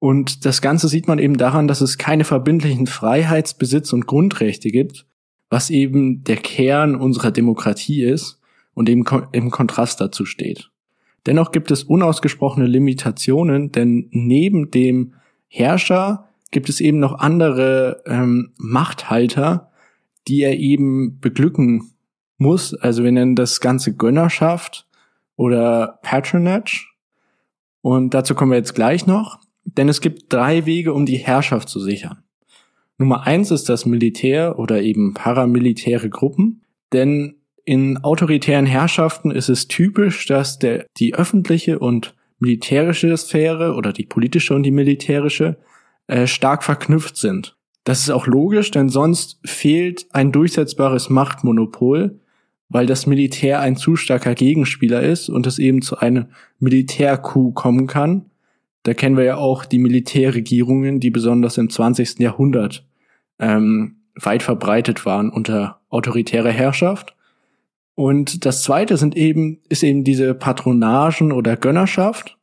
Und 0.02 0.46
das 0.46 0.60
Ganze 0.60 0.88
sieht 0.88 1.06
man 1.06 1.20
eben 1.20 1.36
daran, 1.36 1.68
dass 1.68 1.80
es 1.80 1.96
keine 1.96 2.24
verbindlichen 2.24 2.88
Freiheits-, 2.88 3.54
Besitz- 3.54 3.92
und 3.92 4.08
Grundrechte 4.08 4.70
gibt, 4.70 5.06
was 5.48 5.70
eben 5.70 6.24
der 6.24 6.38
Kern 6.38 6.96
unserer 6.96 7.30
Demokratie 7.30 8.02
ist 8.02 8.40
und 8.74 8.88
eben 8.88 9.04
im 9.30 9.52
Kontrast 9.52 10.00
dazu 10.00 10.24
steht. 10.24 10.70
Dennoch 11.24 11.52
gibt 11.52 11.70
es 11.70 11.84
unausgesprochene 11.84 12.66
Limitationen, 12.66 13.70
denn 13.70 14.08
neben 14.10 14.72
dem 14.72 15.14
Herrscher 15.46 16.28
gibt 16.50 16.68
es 16.68 16.80
eben 16.80 16.98
noch 16.98 17.20
andere 17.20 18.02
ähm, 18.04 18.50
Machthalter, 18.56 19.70
die 20.26 20.40
er 20.40 20.58
eben 20.58 21.20
beglücken 21.20 21.92
muss. 22.38 22.74
Also 22.74 23.04
wir 23.04 23.12
nennen 23.12 23.36
das 23.36 23.60
Ganze 23.60 23.94
Gönnerschaft 23.94 24.88
oder 25.36 26.00
Patronage. 26.02 26.88
Und 27.82 28.14
dazu 28.14 28.34
kommen 28.34 28.50
wir 28.50 28.58
jetzt 28.58 28.74
gleich 28.74 29.06
noch, 29.06 29.38
denn 29.64 29.88
es 29.88 30.00
gibt 30.00 30.32
drei 30.32 30.66
Wege, 30.66 30.92
um 30.92 31.06
die 31.06 31.16
Herrschaft 31.16 31.68
zu 31.68 31.80
sichern. 31.80 32.22
Nummer 32.98 33.26
eins 33.26 33.50
ist 33.50 33.68
das 33.68 33.86
Militär 33.86 34.58
oder 34.58 34.82
eben 34.82 35.14
paramilitäre 35.14 36.10
Gruppen, 36.10 36.62
denn 36.92 37.36
in 37.64 37.98
autoritären 37.98 38.66
Herrschaften 38.66 39.30
ist 39.30 39.48
es 39.48 39.68
typisch, 39.68 40.26
dass 40.26 40.58
der, 40.58 40.86
die 40.98 41.14
öffentliche 41.14 41.78
und 41.78 42.14
militärische 42.38 43.16
Sphäre 43.16 43.74
oder 43.74 43.92
die 43.92 44.04
politische 44.04 44.54
und 44.54 44.64
die 44.64 44.72
militärische 44.72 45.58
äh, 46.08 46.26
stark 46.26 46.64
verknüpft 46.64 47.16
sind. 47.16 47.56
Das 47.84 48.00
ist 48.00 48.10
auch 48.10 48.26
logisch, 48.26 48.70
denn 48.70 48.88
sonst 48.88 49.38
fehlt 49.44 50.06
ein 50.12 50.32
durchsetzbares 50.32 51.08
Machtmonopol, 51.10 52.20
weil 52.68 52.86
das 52.86 53.06
Militär 53.06 53.60
ein 53.60 53.76
zu 53.76 53.96
starker 53.96 54.34
Gegenspieler 54.34 55.02
ist 55.02 55.28
und 55.28 55.46
es 55.46 55.58
eben 55.58 55.82
zu 55.82 55.98
einem 55.98 56.26
Militärcoup 56.58 57.54
kommen 57.54 57.86
kann. 57.86 58.30
Da 58.82 58.94
kennen 58.94 59.16
wir 59.16 59.24
ja 59.24 59.36
auch 59.36 59.64
die 59.64 59.78
Militärregierungen, 59.78 60.98
die 60.98 61.10
besonders 61.10 61.58
im 61.58 61.70
20. 61.70 62.18
Jahrhundert 62.18 62.84
ähm, 63.38 63.96
weit 64.14 64.42
verbreitet 64.42 65.06
waren 65.06 65.30
unter 65.30 65.80
autoritärer 65.88 66.50
Herrschaft. 66.50 67.14
Und 67.94 68.44
das 68.44 68.62
zweite 68.62 68.96
sind 68.96 69.16
eben, 69.16 69.60
ist 69.68 69.82
eben 69.82 70.04
diese 70.04 70.34
Patronagen 70.34 71.32
oder 71.32 71.56
Gönnerschaft. 71.56 72.38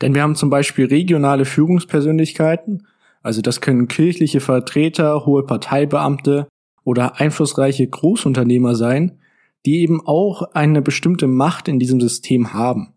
Denn 0.00 0.14
wir 0.14 0.22
haben 0.22 0.34
zum 0.34 0.50
Beispiel 0.50 0.86
regionale 0.86 1.44
Führungspersönlichkeiten, 1.44 2.86
also 3.22 3.40
das 3.40 3.60
können 3.60 3.88
kirchliche 3.88 4.40
Vertreter, 4.40 5.24
hohe 5.24 5.44
Parteibeamte 5.44 6.46
oder 6.84 7.20
einflussreiche 7.20 7.86
Großunternehmer 7.86 8.74
sein, 8.74 9.18
die 9.64 9.80
eben 9.80 10.06
auch 10.06 10.42
eine 10.52 10.82
bestimmte 10.82 11.26
Macht 11.26 11.68
in 11.68 11.78
diesem 11.78 12.00
System 12.00 12.52
haben. 12.52 12.93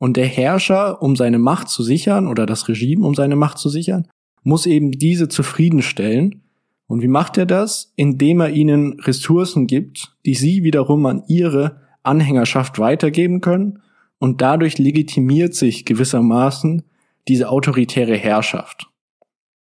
Und 0.00 0.16
der 0.16 0.26
Herrscher, 0.26 1.02
um 1.02 1.14
seine 1.14 1.38
Macht 1.38 1.68
zu 1.68 1.82
sichern, 1.82 2.26
oder 2.26 2.46
das 2.46 2.68
Regime, 2.68 3.06
um 3.06 3.14
seine 3.14 3.36
Macht 3.36 3.58
zu 3.58 3.68
sichern, 3.68 4.08
muss 4.42 4.66
eben 4.66 4.90
diese 4.92 5.28
zufriedenstellen 5.28 6.42
und 6.90 7.02
wie 7.02 7.08
macht 7.08 7.38
er 7.38 7.46
das? 7.46 7.92
Indem 7.94 8.40
er 8.40 8.50
ihnen 8.50 8.98
Ressourcen 8.98 9.68
gibt, 9.68 10.16
die 10.26 10.34
sie 10.34 10.64
wiederum 10.64 11.06
an 11.06 11.22
ihre 11.28 11.82
Anhängerschaft 12.02 12.80
weitergeben 12.80 13.40
können 13.40 13.80
und 14.18 14.40
dadurch 14.40 14.76
legitimiert 14.76 15.54
sich 15.54 15.84
gewissermaßen 15.84 16.82
diese 17.28 17.48
autoritäre 17.48 18.16
Herrschaft. 18.16 18.88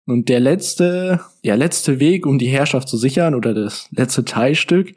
Und 0.05 0.29
der 0.29 0.39
letzte, 0.39 1.19
der 1.43 1.57
letzte 1.57 1.99
Weg, 1.99 2.27
um 2.27 2.37
die 2.37 2.45
Herrschaft 2.45 2.89
zu 2.89 2.97
sichern 2.97 3.33
oder 3.33 3.55
das 3.55 3.89
letzte 3.89 4.23
Teilstück, 4.23 4.93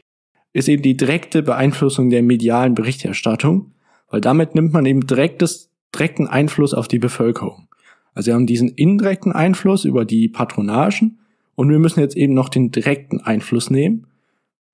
ist 0.53 0.69
eben 0.69 0.83
die 0.83 0.99
direkte 0.99 1.43
Beeinflussung 1.43 2.11
der 2.11 2.23
medialen 2.23 2.75
Berichterstattung, 2.75 3.73
weil 4.11 4.21
damit 4.21 4.55
nimmt 4.55 4.73
man 4.73 4.87
eben 4.87 5.07
direktes, 5.07 5.71
direkten 5.95 6.27
Einfluss 6.27 6.75
auf 6.75 6.89
die 6.89 6.99
Bevölkerung. 6.99 7.69
Also 8.15 8.29
wir 8.29 8.35
haben 8.35 8.47
diesen 8.47 8.71
indirekten 8.71 9.33
Einfluss 9.33 9.85
über 9.85 10.05
die 10.05 10.29
Patronagen 10.29 11.21
und 11.55 11.71
wir 11.71 11.79
müssen 11.79 12.01
jetzt 12.01 12.17
eben 12.17 12.35
noch 12.35 12.49
den 12.49 12.71
direkten 12.71 13.21
Einfluss 13.21 13.71
nehmen. 13.71 14.07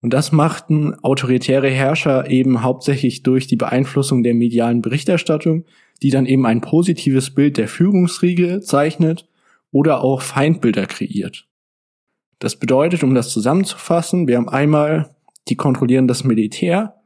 Und 0.00 0.12
das 0.12 0.32
machten 0.32 0.94
autoritäre 1.02 1.70
Herrscher 1.70 2.30
eben 2.30 2.62
hauptsächlich 2.62 3.22
durch 3.22 3.46
die 3.46 3.56
Beeinflussung 3.56 4.22
der 4.22 4.34
medialen 4.34 4.82
Berichterstattung, 4.82 5.64
die 6.02 6.10
dann 6.10 6.26
eben 6.26 6.44
ein 6.46 6.60
positives 6.60 7.34
Bild 7.34 7.56
der 7.56 7.68
Führungsriege 7.68 8.60
zeichnet 8.60 9.26
oder 9.72 10.02
auch 10.02 10.20
Feindbilder 10.20 10.86
kreiert. 10.86 11.46
Das 12.38 12.56
bedeutet, 12.56 13.02
um 13.02 13.14
das 13.14 13.30
zusammenzufassen, 13.30 14.28
wir 14.28 14.36
haben 14.36 14.48
einmal 14.48 15.14
die 15.48 15.56
kontrollieren 15.56 16.08
das 16.08 16.24
Militär, 16.24 16.96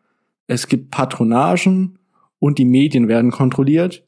es 0.47 0.67
gibt 0.67 0.91
Patronagen 0.91 1.98
und 2.39 2.59
die 2.59 2.65
Medien 2.65 3.09
werden 3.09 3.31
kontrolliert. 3.31 4.05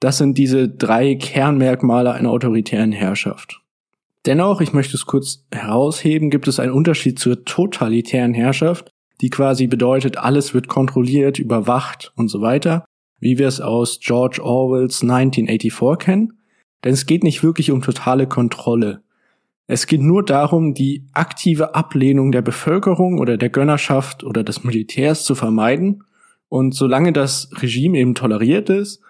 Das 0.00 0.18
sind 0.18 0.38
diese 0.38 0.68
drei 0.68 1.14
Kernmerkmale 1.14 2.12
einer 2.12 2.30
autoritären 2.30 2.92
Herrschaft. 2.92 3.60
Dennoch, 4.26 4.60
ich 4.60 4.72
möchte 4.72 4.96
es 4.96 5.06
kurz 5.06 5.44
herausheben, 5.52 6.30
gibt 6.30 6.46
es 6.46 6.60
einen 6.60 6.72
Unterschied 6.72 7.18
zur 7.18 7.44
totalitären 7.44 8.34
Herrschaft, 8.34 8.90
die 9.20 9.30
quasi 9.30 9.66
bedeutet, 9.66 10.16
alles 10.16 10.54
wird 10.54 10.68
kontrolliert, 10.68 11.38
überwacht 11.38 12.12
und 12.16 12.28
so 12.28 12.40
weiter, 12.40 12.84
wie 13.20 13.38
wir 13.38 13.48
es 13.48 13.60
aus 13.60 14.00
George 14.00 14.42
Orwells 14.42 15.02
1984 15.02 15.98
kennen. 15.98 16.32
Denn 16.84 16.92
es 16.92 17.06
geht 17.06 17.22
nicht 17.22 17.42
wirklich 17.42 17.70
um 17.70 17.82
totale 17.82 18.26
Kontrolle. 18.26 19.02
Es 19.68 19.86
geht 19.86 20.00
nur 20.00 20.24
darum, 20.24 20.74
die 20.74 21.06
aktive 21.12 21.74
Ablehnung 21.74 22.32
der 22.32 22.42
Bevölkerung 22.42 23.18
oder 23.18 23.36
der 23.36 23.48
Gönnerschaft 23.48 24.24
oder 24.24 24.42
des 24.42 24.64
Militärs 24.64 25.24
zu 25.24 25.34
vermeiden. 25.34 26.02
Und 26.52 26.74
solange 26.74 27.14
das 27.14 27.48
Regime 27.62 27.96
eben 27.96 28.14
toleriert 28.14 28.68
ist, 28.68 29.00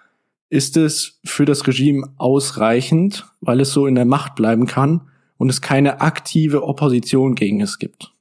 ist 0.49 0.77
es 0.77 1.19
für 1.25 1.43
das 1.43 1.67
Regime 1.67 2.13
ausreichend, 2.15 3.25
weil 3.41 3.59
es 3.59 3.73
so 3.73 3.85
in 3.85 3.95
der 3.95 4.05
Macht 4.05 4.35
bleiben 4.35 4.65
kann 4.65 5.01
und 5.35 5.49
es 5.49 5.59
keine 5.59 5.99
aktive 5.99 6.63
Opposition 6.63 7.35
gegen 7.35 7.59
es 7.59 7.79
gibt. 7.79 8.13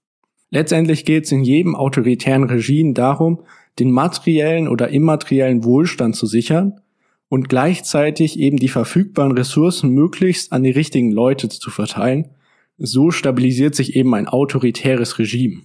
Letztendlich 0.50 1.04
geht 1.04 1.26
es 1.26 1.30
in 1.30 1.44
jedem 1.44 1.76
autoritären 1.76 2.50
Regime 2.50 2.94
darum, 2.94 3.44
den 3.78 3.92
materiellen 3.92 4.66
oder 4.66 4.88
immateriellen 4.88 5.62
Wohlstand 5.62 6.16
zu 6.16 6.26
sichern 6.26 6.80
und 7.28 7.48
gleichzeitig 7.48 8.40
eben 8.40 8.56
die 8.56 8.66
verfügbaren 8.66 9.38
Ressourcen 9.38 9.90
möglichst 9.90 10.50
an 10.50 10.64
die 10.64 10.72
richtigen 10.72 11.12
Leute 11.12 11.48
zu 11.48 11.70
verteilen. 11.70 12.30
So 12.76 13.12
stabilisiert 13.12 13.76
sich 13.76 13.94
eben 13.94 14.16
ein 14.16 14.26
autoritäres 14.26 15.20
Regime. 15.20 15.62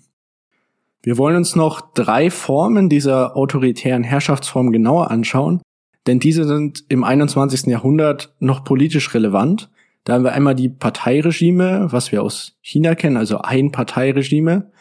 Wir 1.04 1.18
wollen 1.18 1.38
uns 1.38 1.56
noch 1.56 1.94
drei 1.94 2.30
Formen 2.30 2.90
dieser 2.90 3.38
autoritären 3.38 4.04
Herrschaftsform 4.04 4.72
genauer 4.72 5.12
anschauen, 5.12 5.62
denn 6.08 6.20
diese 6.20 6.46
sind 6.46 6.86
im 6.90 7.04
21. 7.04 7.68
Jahrhundert 7.68 8.34
noch 8.40 8.64
politisch 8.64 9.14
relevant. 9.14 9.70
Da 10.04 10.14
haben 10.14 10.24
wir 10.24 10.34
einmal 10.34 10.56
die 10.56 10.70
Parteiregime, 10.70 11.88
was 11.92 12.12
wir 12.12 12.24
aus 12.24 12.58
China 12.62 12.96
kennen, 12.96 13.18
also 13.18 13.40
Einparteiregime, 13.40 14.72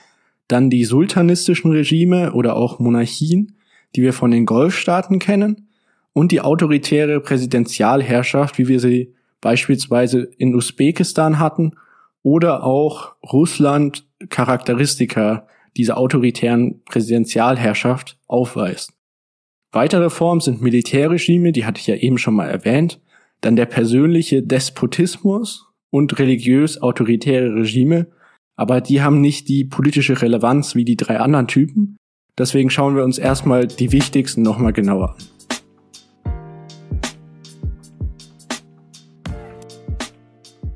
dann 0.49 0.71
die 0.71 0.85
sultanistischen 0.85 1.73
Regime 1.73 2.33
oder 2.33 2.57
auch 2.57 2.79
Monarchien, 2.79 3.57
die 3.95 4.03
wir 4.03 4.13
von 4.13 4.31
den 4.31 4.47
Golfstaaten 4.47 5.19
kennen, 5.19 5.69
und 6.13 6.33
die 6.33 6.41
autoritäre 6.41 7.21
Präsidentialherrschaft, 7.21 8.57
wie 8.57 8.69
wir 8.69 8.81
sie 8.81 9.13
beispielsweise 9.43 10.31
in 10.39 10.55
Usbekistan 10.55 11.39
hatten, 11.39 11.73
oder 12.23 12.65
auch 12.65 13.15
Russland 13.23 14.07
Charakteristika 14.31 15.47
dieser 15.77 15.99
autoritären 15.99 16.83
Präsidentialherrschaft 16.85 18.19
aufweist. 18.27 18.93
Weitere 19.73 20.11
Formen 20.11 20.41
sind 20.41 20.63
Militärregime, 20.63 21.53
die 21.53 21.65
hatte 21.65 21.81
ich 21.81 21.87
ja 21.87 21.97
eben 21.97 22.19
schon 22.19 22.35
mal 22.35 22.49
erwähnt, 22.49 23.01
dann 23.41 23.57
der 23.57 23.67
persönliche 23.67 24.43
Despotismus 24.43 25.67
und 25.91 26.19
religiös-autoritäre 26.19 27.55
Regime, 27.55 28.07
aber 28.57 28.81
die 28.81 29.03
haben 29.03 29.21
nicht 29.21 29.49
die 29.49 29.65
politische 29.65 30.21
Relevanz 30.21 30.75
wie 30.75 30.85
die 30.85 30.97
drei 30.97 31.21
anderen 31.21 31.47
Typen. 31.47 31.97
Deswegen 32.39 32.71
schauen 32.71 32.97
wir 32.97 33.05
uns 33.05 33.19
erstmal 33.19 33.67
die 33.67 33.93
wichtigsten 33.93 34.43
nochmal 34.43 34.73
genauer 34.73 35.17
an. 35.17 35.36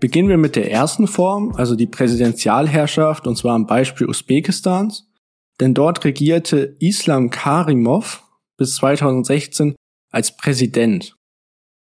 Beginnen 0.01 0.31
wir 0.31 0.39
mit 0.39 0.57
der 0.57 0.71
ersten 0.71 1.07
Form, 1.07 1.53
also 1.57 1.77
die 1.77 1.87
Präsidentialherrschaft, 1.87 3.27
und 3.27 3.37
zwar 3.37 3.55
am 3.55 3.67
Beispiel 3.67 4.09
Usbekistans. 4.09 5.07
Denn 5.61 5.75
dort 5.75 6.05
regierte 6.05 6.75
Islam 6.81 7.29
Karimov 7.29 8.25
bis 8.57 8.77
2016 8.77 9.75
als 10.11 10.37
Präsident. 10.37 11.17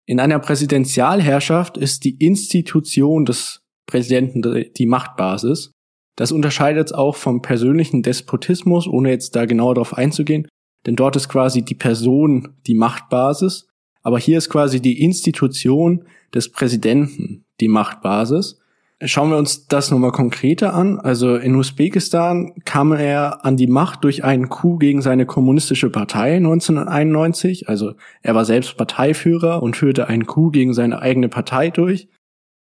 In 0.06 0.20
einer 0.20 0.38
Präsidentialherrschaft 0.38 1.78
ist 1.78 2.04
die 2.04 2.16
Institution 2.16 3.24
des 3.24 3.62
Präsidenten 3.86 4.66
die 4.76 4.86
Machtbasis. 4.86 5.72
Das 6.16 6.30
unterscheidet 6.30 6.88
es 6.88 6.92
auch 6.92 7.16
vom 7.16 7.40
persönlichen 7.40 8.02
Despotismus, 8.02 8.86
ohne 8.86 9.10
jetzt 9.10 9.34
da 9.34 9.46
genauer 9.46 9.76
darauf 9.76 9.96
einzugehen, 9.96 10.46
denn 10.86 10.96
dort 10.96 11.16
ist 11.16 11.28
quasi 11.28 11.62
die 11.62 11.74
Person 11.74 12.56
die 12.66 12.74
Machtbasis, 12.74 13.68
aber 14.02 14.18
hier 14.18 14.38
ist 14.38 14.50
quasi 14.50 14.80
die 14.80 15.02
Institution 15.02 16.04
des 16.34 16.50
Präsidenten 16.50 17.44
die 17.60 17.68
Machtbasis. 17.68 18.60
Schauen 19.02 19.30
wir 19.30 19.38
uns 19.38 19.66
das 19.66 19.90
nochmal 19.90 20.12
konkreter 20.12 20.74
an. 20.74 21.00
Also 21.00 21.36
in 21.36 21.54
Usbekistan 21.56 22.52
kam 22.66 22.92
er 22.92 23.46
an 23.46 23.56
die 23.56 23.66
Macht 23.66 24.04
durch 24.04 24.24
einen 24.24 24.50
Coup 24.50 24.78
gegen 24.78 25.00
seine 25.00 25.24
kommunistische 25.24 25.88
Partei 25.88 26.36
1991. 26.36 27.66
Also 27.66 27.94
er 28.22 28.34
war 28.34 28.44
selbst 28.44 28.76
Parteiführer 28.76 29.62
und 29.62 29.74
führte 29.74 30.08
einen 30.08 30.26
Coup 30.26 30.52
gegen 30.52 30.74
seine 30.74 31.00
eigene 31.00 31.30
Partei 31.30 31.70
durch. 31.70 32.08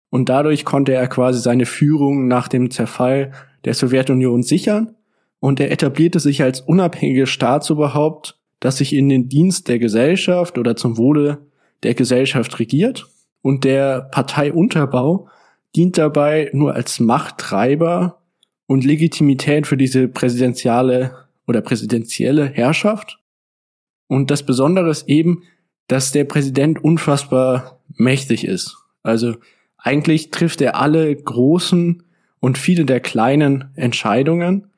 Und 0.10 0.28
dadurch 0.28 0.66
konnte 0.66 0.94
er 0.94 1.08
quasi 1.08 1.40
seine 1.40 1.68
Führung 1.68 2.28
nach 2.28 2.48
dem 2.48 2.72
Zerfall 2.72 3.32
der 3.64 3.76
Sowjetunion 3.76 4.42
sichern. 4.42 4.96
Und 5.40 5.60
er 5.60 5.72
etablierte 5.72 6.20
sich 6.20 6.42
als 6.42 6.62
unabhängiges 6.62 7.30
Staatsoberhaupt, 7.30 8.40
das 8.60 8.78
sich 8.78 8.94
in 8.94 9.08
den 9.08 9.30
Dienst 9.30 9.68
der 9.68 9.78
Gesellschaft 9.78 10.58
oder 10.58 10.76
zum 10.76 10.98
Wohle 10.98 11.46
der 11.84 11.94
Gesellschaft 11.94 12.60
regiert. 12.60 13.08
Und 13.44 13.66
der 13.66 14.02
Parteiunterbau 14.02 15.28
dient 15.76 15.98
dabei 15.98 16.50
nur 16.54 16.74
als 16.74 17.00
Machttreiber 17.00 18.22
und 18.68 18.86
Legitimität 18.86 19.68
für 19.68 19.78
diese 19.78 20.08
präsidentiale 20.08 21.16
oder 21.46 21.62
präsidentielle 21.62 22.46
Herrschaft. 22.46 23.20
Und 24.08 24.32
das 24.32 24.44
Besondere 24.44 24.90
ist 24.90 25.10
eben, 25.10 25.44
dass 25.88 26.14
der 26.14 26.24
Präsident 26.24 26.82
unfassbar 26.84 27.82
mächtig 27.98 28.48
ist. 28.48 28.78
Also 29.04 29.36
eigentlich 29.78 30.32
trifft 30.32 30.62
er 30.62 30.80
alle 30.80 31.14
großen 31.14 32.04
und 32.40 32.58
viele 32.58 32.86
der 32.86 33.02
kleinen 33.02 33.66
Entscheidungen. 33.76 34.70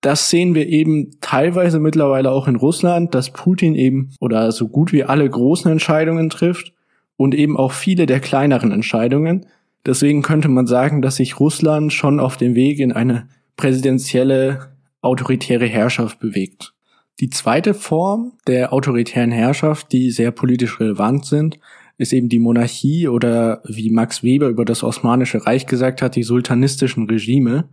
Das 0.00 0.30
sehen 0.30 0.54
wir 0.54 0.66
eben 0.66 1.10
teilweise 1.20 1.78
mittlerweile 1.80 2.30
auch 2.30 2.48
in 2.48 2.56
Russland, 2.56 3.14
dass 3.14 3.30
Putin 3.30 3.74
eben 3.74 4.14
oder 4.20 4.50
so 4.52 4.68
gut 4.68 4.94
wie 4.94 5.04
alle 5.04 5.28
großen 5.28 5.70
Entscheidungen 5.70 6.30
trifft 6.30 6.72
und 7.20 7.34
eben 7.34 7.58
auch 7.58 7.72
viele 7.72 8.06
der 8.06 8.18
kleineren 8.18 8.72
Entscheidungen. 8.72 9.44
Deswegen 9.84 10.22
könnte 10.22 10.48
man 10.48 10.66
sagen, 10.66 11.02
dass 11.02 11.16
sich 11.16 11.38
Russland 11.38 11.92
schon 11.92 12.18
auf 12.18 12.38
dem 12.38 12.54
Weg 12.54 12.78
in 12.78 12.92
eine 12.92 13.28
präsidentielle 13.56 14.70
autoritäre 15.02 15.66
Herrschaft 15.66 16.18
bewegt. 16.18 16.72
Die 17.20 17.28
zweite 17.28 17.74
Form 17.74 18.32
der 18.46 18.72
autoritären 18.72 19.32
Herrschaft, 19.32 19.92
die 19.92 20.10
sehr 20.10 20.30
politisch 20.30 20.80
relevant 20.80 21.26
sind, 21.26 21.58
ist 21.98 22.14
eben 22.14 22.30
die 22.30 22.38
Monarchie 22.38 23.06
oder 23.06 23.60
wie 23.66 23.90
Max 23.90 24.22
Weber 24.22 24.48
über 24.48 24.64
das 24.64 24.82
Osmanische 24.82 25.44
Reich 25.44 25.66
gesagt 25.66 26.00
hat, 26.00 26.16
die 26.16 26.22
sultanistischen 26.22 27.06
Regime. 27.06 27.68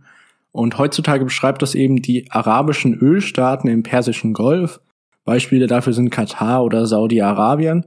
Und 0.52 0.76
heutzutage 0.76 1.24
beschreibt 1.24 1.62
das 1.62 1.74
eben 1.74 2.02
die 2.02 2.30
arabischen 2.30 2.92
Ölstaaten 2.92 3.70
im 3.70 3.82
Persischen 3.82 4.34
Golf. 4.34 4.78
Beispiele 5.24 5.66
dafür 5.66 5.94
sind 5.94 6.10
Katar 6.10 6.62
oder 6.64 6.86
Saudi-Arabien. 6.86 7.86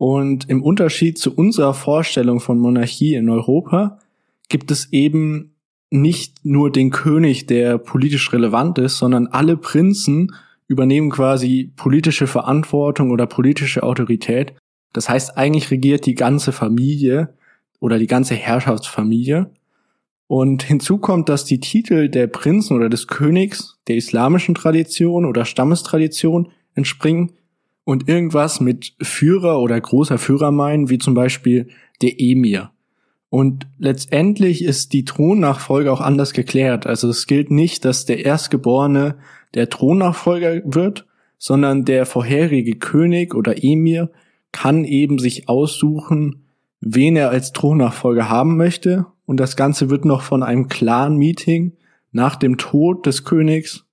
Und 0.00 0.48
im 0.48 0.62
Unterschied 0.62 1.18
zu 1.18 1.34
unserer 1.34 1.74
Vorstellung 1.74 2.40
von 2.40 2.58
Monarchie 2.58 3.16
in 3.16 3.28
Europa 3.28 3.98
gibt 4.48 4.70
es 4.70 4.90
eben 4.94 5.56
nicht 5.90 6.42
nur 6.42 6.72
den 6.72 6.88
König, 6.88 7.46
der 7.46 7.76
politisch 7.76 8.32
relevant 8.32 8.78
ist, 8.78 8.96
sondern 8.96 9.26
alle 9.26 9.58
Prinzen 9.58 10.34
übernehmen 10.68 11.10
quasi 11.10 11.70
politische 11.76 12.26
Verantwortung 12.26 13.10
oder 13.10 13.26
politische 13.26 13.82
Autorität. 13.82 14.54
Das 14.94 15.10
heißt, 15.10 15.36
eigentlich 15.36 15.70
regiert 15.70 16.06
die 16.06 16.14
ganze 16.14 16.52
Familie 16.52 17.34
oder 17.78 17.98
die 17.98 18.06
ganze 18.06 18.34
Herrschaftsfamilie. 18.34 19.50
Und 20.26 20.62
hinzu 20.62 20.96
kommt, 20.96 21.28
dass 21.28 21.44
die 21.44 21.60
Titel 21.60 22.08
der 22.08 22.26
Prinzen 22.26 22.74
oder 22.74 22.88
des 22.88 23.06
Königs 23.06 23.76
der 23.86 23.96
islamischen 23.96 24.54
Tradition 24.54 25.26
oder 25.26 25.44
Stammestradition 25.44 26.48
entspringen 26.74 27.32
und 27.90 28.08
irgendwas 28.08 28.60
mit 28.60 28.92
Führer 29.02 29.58
oder 29.60 29.80
großer 29.80 30.16
Führer 30.16 30.52
meinen, 30.52 30.90
wie 30.90 30.98
zum 30.98 31.14
Beispiel 31.14 31.70
der 32.02 32.20
Emir. 32.20 32.70
Und 33.30 33.66
letztendlich 33.78 34.62
ist 34.62 34.92
die 34.92 35.04
Thronnachfolge 35.04 35.90
auch 35.90 36.00
anders 36.00 36.32
geklärt. 36.32 36.86
Also 36.86 37.08
es 37.08 37.26
gilt 37.26 37.50
nicht, 37.50 37.84
dass 37.84 38.04
der 38.04 38.24
Erstgeborene 38.24 39.16
der 39.54 39.70
Thronnachfolger 39.70 40.62
wird, 40.66 41.08
sondern 41.36 41.84
der 41.84 42.06
vorherige 42.06 42.76
König 42.76 43.34
oder 43.34 43.56
Emir 43.60 44.12
kann 44.52 44.84
eben 44.84 45.18
sich 45.18 45.48
aussuchen, 45.48 46.44
wen 46.80 47.16
er 47.16 47.30
als 47.30 47.50
Thronnachfolger 47.50 48.28
haben 48.28 48.56
möchte. 48.56 49.06
Und 49.26 49.40
das 49.40 49.56
Ganze 49.56 49.90
wird 49.90 50.04
noch 50.04 50.22
von 50.22 50.44
einem 50.44 50.68
Clan-Meeting 50.68 51.72
nach 52.12 52.36
dem 52.36 52.56
Tod 52.56 53.04
des 53.06 53.24
Königs 53.24 53.84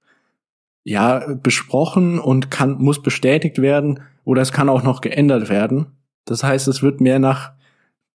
ja, 0.87 1.35
besprochen 1.43 2.17
und 2.17 2.49
kann, 2.49 2.77
muss 2.77 3.03
bestätigt 3.03 3.61
werden 3.61 3.99
oder 4.23 4.41
es 4.41 4.53
kann 4.53 4.69
auch 4.69 4.83
noch 4.83 5.01
geändert 5.01 5.49
werden. 5.49 5.87
Das 6.23 6.45
heißt, 6.45 6.69
es 6.69 6.81
wird 6.81 7.01
mehr 7.01 7.19
nach 7.19 7.51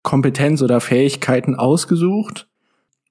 Kompetenz 0.03 0.61
oder 0.61 0.79
Fähigkeiten 0.79 1.55
ausgesucht. 1.55 2.47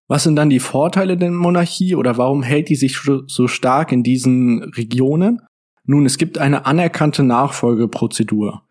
Was 0.07 0.23
sind 0.23 0.37
dann 0.37 0.49
die 0.49 0.61
Vorteile 0.61 1.17
der 1.17 1.33
Monarchie 1.33 1.97
oder 1.97 2.17
warum 2.17 2.45
hält 2.45 2.69
die 2.69 2.77
sich 2.77 3.01
so 3.27 3.49
stark 3.49 3.91
in 3.91 4.05
diesen 4.05 4.63
Regionen? 4.63 5.43
Nun, 5.85 6.07
es 6.07 6.19
gibt 6.19 6.39
eine 6.39 6.65
anerkannte 6.65 7.25
Nachfolgeprozedur. 7.25 8.63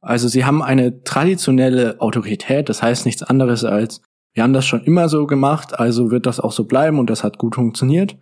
Also 0.00 0.28
sie 0.28 0.44
haben 0.44 0.62
eine 0.62 1.02
traditionelle 1.02 2.00
Autorität, 2.00 2.68
das 2.68 2.84
heißt 2.84 3.04
nichts 3.04 3.24
anderes 3.24 3.64
als, 3.64 4.00
wir 4.32 4.44
haben 4.44 4.52
das 4.52 4.64
schon 4.64 4.84
immer 4.84 5.08
so 5.08 5.26
gemacht, 5.26 5.76
also 5.76 6.12
wird 6.12 6.24
das 6.24 6.38
auch 6.38 6.52
so 6.52 6.66
bleiben 6.66 7.00
und 7.00 7.10
das 7.10 7.24
hat 7.24 7.36
gut 7.36 7.56
funktioniert. 7.56 8.16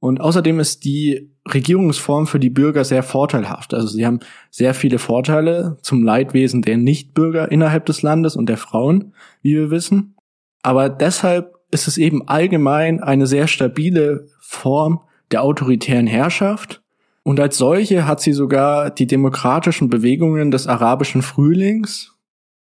Und 0.00 0.20
außerdem 0.20 0.58
ist 0.60 0.84
die 0.84 1.30
Regierungsform 1.52 2.26
für 2.26 2.40
die 2.40 2.50
Bürger 2.50 2.84
sehr 2.84 3.02
vorteilhaft. 3.02 3.74
Also 3.74 3.88
sie 3.88 4.06
haben 4.06 4.20
sehr 4.50 4.72
viele 4.74 4.98
Vorteile 4.98 5.76
zum 5.82 6.02
Leidwesen 6.02 6.62
der 6.62 6.78
Nichtbürger 6.78 7.52
innerhalb 7.52 7.86
des 7.86 8.02
Landes 8.02 8.34
und 8.34 8.48
der 8.48 8.56
Frauen, 8.56 9.14
wie 9.42 9.54
wir 9.54 9.70
wissen. 9.70 10.16
Aber 10.62 10.88
deshalb 10.88 11.54
ist 11.70 11.86
es 11.86 11.98
eben 11.98 12.26
allgemein 12.28 13.00
eine 13.00 13.26
sehr 13.26 13.46
stabile 13.46 14.26
Form 14.40 15.00
der 15.30 15.42
autoritären 15.42 16.06
Herrschaft. 16.06 16.82
Und 17.22 17.38
als 17.38 17.58
solche 17.58 18.06
hat 18.06 18.20
sie 18.20 18.32
sogar 18.32 18.90
die 18.90 19.06
demokratischen 19.06 19.90
Bewegungen 19.90 20.50
des 20.50 20.66
arabischen 20.66 21.22
Frühlings 21.22 22.16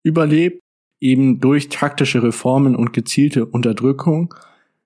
überlebt, 0.02 0.60
eben 1.00 1.40
durch 1.40 1.68
taktische 1.68 2.22
Reformen 2.22 2.76
und 2.76 2.92
gezielte 2.92 3.44
Unterdrückung. 3.44 4.34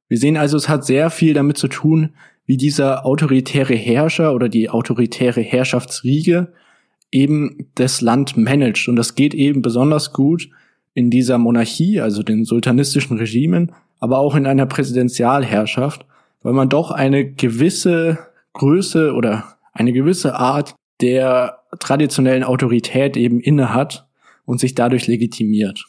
Wir 0.09 0.19
sehen 0.19 0.37
also, 0.37 0.57
es 0.57 0.69
hat 0.69 0.85
sehr 0.85 1.11
viel 1.11 1.35
damit 1.35 1.59
zu 1.59 1.69
tun, 1.69 2.15
wie 2.49 2.57
dieser 2.57 3.05
autoritäre 3.05 3.75
Herrscher 3.75 4.35
oder 4.35 4.49
die 4.49 4.71
autoritäre 4.71 5.43
Herrschaftsriege 5.43 6.51
eben 7.13 7.69
das 7.75 8.01
Land 8.01 8.39
managt. 8.39 8.89
Und 8.89 8.97
das 8.97 9.15
geht 9.15 9.35
eben 9.35 9.61
besonders 9.61 10.15
gut 10.15 10.49
in 10.95 11.11
dieser 11.11 11.37
Monarchie, 11.37 12.01
also 12.01 12.23
den 12.23 12.47
sultanistischen 12.47 13.19
Regimen, 13.19 13.73
aber 14.01 14.19
auch 14.19 14.35
in 14.35 14.47
einer 14.47 14.65
Präsidentialherrschaft, 14.65 16.07
weil 16.43 16.55
man 16.55 16.71
doch 16.71 16.91
eine 16.91 17.31
gewisse 17.31 18.19
Größe 18.55 19.13
oder 19.13 19.59
eine 19.75 19.93
gewisse 19.93 20.35
Art 20.35 20.75
der 21.03 21.59
traditionellen 21.79 22.45
Autorität 22.45 23.19
eben 23.19 23.41
inne 23.41 23.75
hat 23.75 24.09
und 24.47 24.59
sich 24.59 24.75
dadurch 24.75 25.07
legitimiert. 25.07 25.85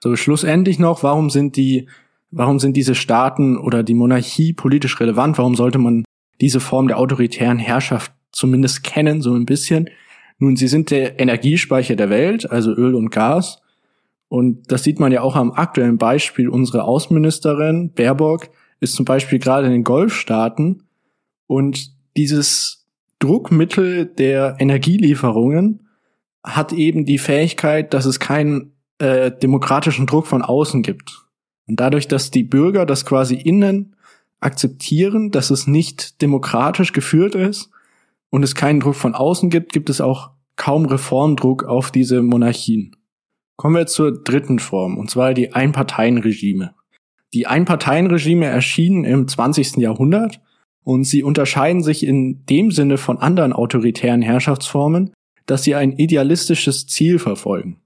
So, 0.00 0.16
schlussendlich 0.16 0.78
noch, 0.78 1.02
warum 1.02 1.28
sind 1.28 1.56
die 1.56 1.86
Warum 2.30 2.58
sind 2.58 2.76
diese 2.76 2.94
Staaten 2.94 3.56
oder 3.56 3.82
die 3.82 3.94
Monarchie 3.94 4.52
politisch 4.52 5.00
relevant? 5.00 5.38
Warum 5.38 5.54
sollte 5.54 5.78
man 5.78 6.04
diese 6.40 6.60
Form 6.60 6.88
der 6.88 6.98
autoritären 6.98 7.58
Herrschaft 7.58 8.12
zumindest 8.32 8.84
kennen, 8.84 9.22
so 9.22 9.34
ein 9.34 9.46
bisschen? 9.46 9.88
Nun, 10.38 10.56
sie 10.56 10.68
sind 10.68 10.90
der 10.90 11.18
Energiespeicher 11.18 11.96
der 11.96 12.10
Welt, 12.10 12.50
also 12.50 12.72
Öl 12.72 12.94
und 12.94 13.10
Gas. 13.10 13.60
Und 14.28 14.70
das 14.70 14.84
sieht 14.84 15.00
man 15.00 15.10
ja 15.10 15.22
auch 15.22 15.36
am 15.36 15.52
aktuellen 15.52 15.98
Beispiel. 15.98 16.48
Unsere 16.48 16.84
Außenministerin 16.84 17.92
Baerbock 17.94 18.50
ist 18.80 18.94
zum 18.94 19.04
Beispiel 19.04 19.38
gerade 19.38 19.66
in 19.66 19.72
den 19.72 19.84
Golfstaaten 19.84 20.84
und 21.46 21.92
dieses 22.16 22.86
Druckmittel 23.18 24.06
der 24.06 24.56
Energielieferungen 24.58 25.88
hat 26.44 26.72
eben 26.72 27.04
die 27.04 27.18
Fähigkeit, 27.18 27.92
dass 27.92 28.04
es 28.04 28.20
keinen 28.20 28.72
äh, 28.98 29.32
demokratischen 29.32 30.06
Druck 30.06 30.26
von 30.26 30.42
außen 30.42 30.82
gibt. 30.82 31.27
Und 31.68 31.80
dadurch, 31.80 32.08
dass 32.08 32.30
die 32.30 32.44
Bürger 32.44 32.86
das 32.86 33.04
quasi 33.04 33.34
innen 33.34 33.94
akzeptieren, 34.40 35.30
dass 35.30 35.50
es 35.50 35.66
nicht 35.66 36.22
demokratisch 36.22 36.92
geführt 36.92 37.34
ist 37.34 37.70
und 38.30 38.42
es 38.42 38.54
keinen 38.54 38.80
Druck 38.80 38.94
von 38.94 39.14
außen 39.14 39.50
gibt, 39.50 39.72
gibt 39.72 39.90
es 39.90 40.00
auch 40.00 40.30
kaum 40.56 40.86
Reformdruck 40.86 41.64
auf 41.64 41.90
diese 41.90 42.22
Monarchien. 42.22 42.96
Kommen 43.56 43.76
wir 43.76 43.86
zur 43.86 44.22
dritten 44.22 44.58
Form, 44.58 44.98
und 44.98 45.10
zwar 45.10 45.34
die 45.34 45.52
Einparteienregime. 45.52 46.74
Die 47.34 47.46
Einparteienregime 47.46 48.46
erschienen 48.46 49.04
im 49.04 49.28
20. 49.28 49.76
Jahrhundert 49.76 50.40
und 50.84 51.04
sie 51.04 51.22
unterscheiden 51.22 51.82
sich 51.82 52.06
in 52.06 52.46
dem 52.46 52.70
Sinne 52.70 52.96
von 52.96 53.18
anderen 53.18 53.52
autoritären 53.52 54.22
Herrschaftsformen, 54.22 55.12
dass 55.44 55.64
sie 55.64 55.74
ein 55.74 55.92
idealistisches 55.92 56.86
Ziel 56.86 57.18
verfolgen. 57.18 57.76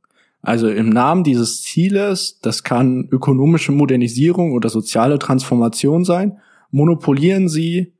Also 0.42 0.68
im 0.68 0.88
Namen 0.88 1.22
dieses 1.22 1.62
Zieles, 1.62 2.40
das 2.42 2.64
kann 2.64 3.06
ökonomische 3.10 3.70
Modernisierung 3.70 4.52
oder 4.52 4.68
soziale 4.68 5.20
Transformation 5.20 6.04
sein, 6.04 6.38
monopolieren 6.72 7.48
sie 7.48 7.92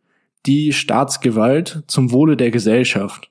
die 0.44 0.72
Staatsgewalt 0.72 1.84
zum 1.86 2.10
Wohle 2.10 2.36
der 2.36 2.50
Gesellschaft. 2.50 3.30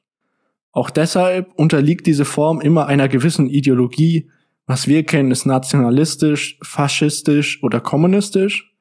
Auch 0.72 0.90
deshalb 0.90 1.52
unterliegt 1.56 2.08
diese 2.08 2.24
Form 2.24 2.62
immer 2.62 2.88
einer 2.88 3.10
gewissen 3.10 3.50
Ideologie. 3.50 4.30
Was 4.66 4.88
wir 4.88 5.04
kennen, 5.04 5.32
ist 5.32 5.46
nationalistisch, 5.46 6.58
faschistisch 6.64 7.62
oder 7.62 7.82
kommunistisch. 7.82 8.74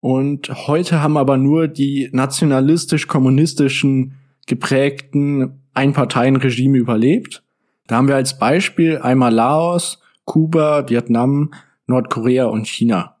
Und 0.00 0.66
heute 0.66 1.00
haben 1.00 1.16
aber 1.16 1.38
nur 1.38 1.68
die 1.68 2.10
nationalistisch-kommunistischen 2.12 4.16
geprägten 4.46 5.62
Einparteienregime 5.72 6.76
überlebt. 6.76 7.42
Da 7.90 7.96
haben 7.96 8.06
wir 8.06 8.14
als 8.14 8.38
Beispiel 8.38 8.98
einmal 8.98 9.34
Laos, 9.34 9.98
Kuba, 10.24 10.88
Vietnam, 10.88 11.50
Nordkorea 11.88 12.44
und 12.44 12.68
China. 12.68 13.16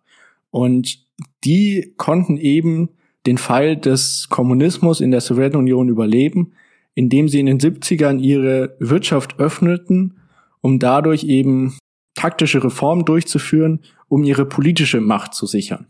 Und 0.50 1.04
die 1.42 1.94
konnten 1.96 2.36
eben 2.36 2.90
den 3.26 3.36
Fall 3.36 3.76
des 3.76 4.28
Kommunismus 4.30 5.00
in 5.00 5.10
der 5.10 5.22
Sowjetunion 5.22 5.88
überleben, 5.88 6.52
indem 6.94 7.26
sie 7.26 7.40
in 7.40 7.46
den 7.46 7.58
70ern 7.58 8.20
ihre 8.20 8.76
Wirtschaft 8.78 9.40
öffneten, 9.40 10.20
um 10.60 10.78
dadurch 10.78 11.24
eben 11.24 11.76
taktische 12.14 12.62
Reformen 12.62 13.04
durchzuführen, 13.04 13.80
um 14.06 14.22
ihre 14.22 14.46
politische 14.46 15.00
Macht 15.00 15.34
zu 15.34 15.46
sichern. 15.46 15.88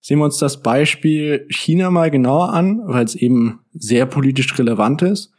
Sehen 0.00 0.18
wir 0.18 0.24
uns 0.26 0.38
das 0.38 0.62
Beispiel 0.62 1.48
China 1.50 1.90
mal 1.90 2.12
genauer 2.12 2.52
an, 2.52 2.80
weil 2.84 3.04
es 3.04 3.16
eben 3.16 3.58
sehr 3.72 4.06
politisch 4.06 4.56
relevant 4.56 5.02
ist. 5.02 5.32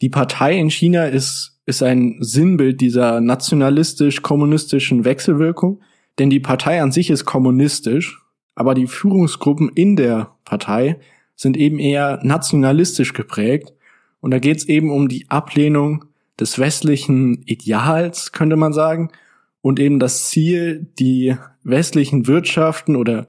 Die 0.00 0.08
Partei 0.08 0.58
in 0.58 0.70
China 0.70 1.04
ist, 1.04 1.59
ist 1.70 1.82
ein 1.82 2.18
Sinnbild 2.20 2.80
dieser 2.80 3.20
nationalistisch-kommunistischen 3.20 5.04
Wechselwirkung, 5.04 5.80
denn 6.18 6.28
die 6.28 6.40
Partei 6.40 6.82
an 6.82 6.92
sich 6.92 7.08
ist 7.08 7.24
kommunistisch, 7.24 8.20
aber 8.54 8.74
die 8.74 8.86
Führungsgruppen 8.86 9.70
in 9.70 9.96
der 9.96 10.32
Partei 10.44 10.98
sind 11.34 11.56
eben 11.56 11.78
eher 11.78 12.20
nationalistisch 12.22 13.14
geprägt 13.14 13.72
und 14.20 14.32
da 14.32 14.38
geht 14.38 14.58
es 14.58 14.68
eben 14.68 14.90
um 14.90 15.08
die 15.08 15.30
Ablehnung 15.30 16.04
des 16.38 16.58
westlichen 16.58 17.42
Ideals, 17.46 18.32
könnte 18.32 18.56
man 18.56 18.72
sagen, 18.72 19.10
und 19.62 19.78
eben 19.78 19.98
das 19.98 20.28
Ziel, 20.28 20.86
die 20.98 21.36
westlichen 21.62 22.26
Wirtschaften 22.26 22.96
oder 22.96 23.26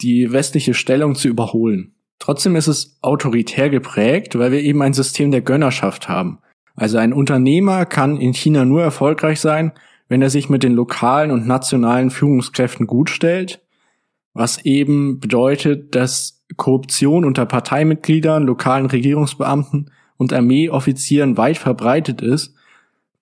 die 0.00 0.32
westliche 0.32 0.74
Stellung 0.74 1.14
zu 1.14 1.28
überholen. 1.28 1.92
Trotzdem 2.18 2.56
ist 2.56 2.68
es 2.68 2.98
autoritär 3.02 3.68
geprägt, 3.68 4.38
weil 4.38 4.52
wir 4.52 4.62
eben 4.62 4.80
ein 4.82 4.94
System 4.94 5.32
der 5.32 5.40
Gönnerschaft 5.42 6.08
haben. 6.08 6.38
Also 6.74 6.98
ein 6.98 7.12
Unternehmer 7.12 7.86
kann 7.86 8.18
in 8.18 8.34
China 8.34 8.64
nur 8.64 8.82
erfolgreich 8.82 9.40
sein, 9.40 9.72
wenn 10.08 10.22
er 10.22 10.30
sich 10.30 10.48
mit 10.48 10.62
den 10.62 10.74
lokalen 10.74 11.30
und 11.30 11.46
nationalen 11.46 12.10
Führungskräften 12.10 12.86
gut 12.86 13.10
stellt, 13.10 13.62
was 14.34 14.64
eben 14.64 15.20
bedeutet, 15.20 15.94
dass 15.94 16.42
Korruption 16.56 17.24
unter 17.24 17.46
Parteimitgliedern, 17.46 18.44
lokalen 18.44 18.86
Regierungsbeamten 18.86 19.90
und 20.16 20.32
Armeeoffizieren 20.32 21.36
weit 21.36 21.58
verbreitet 21.58 22.22
ist, 22.22 22.54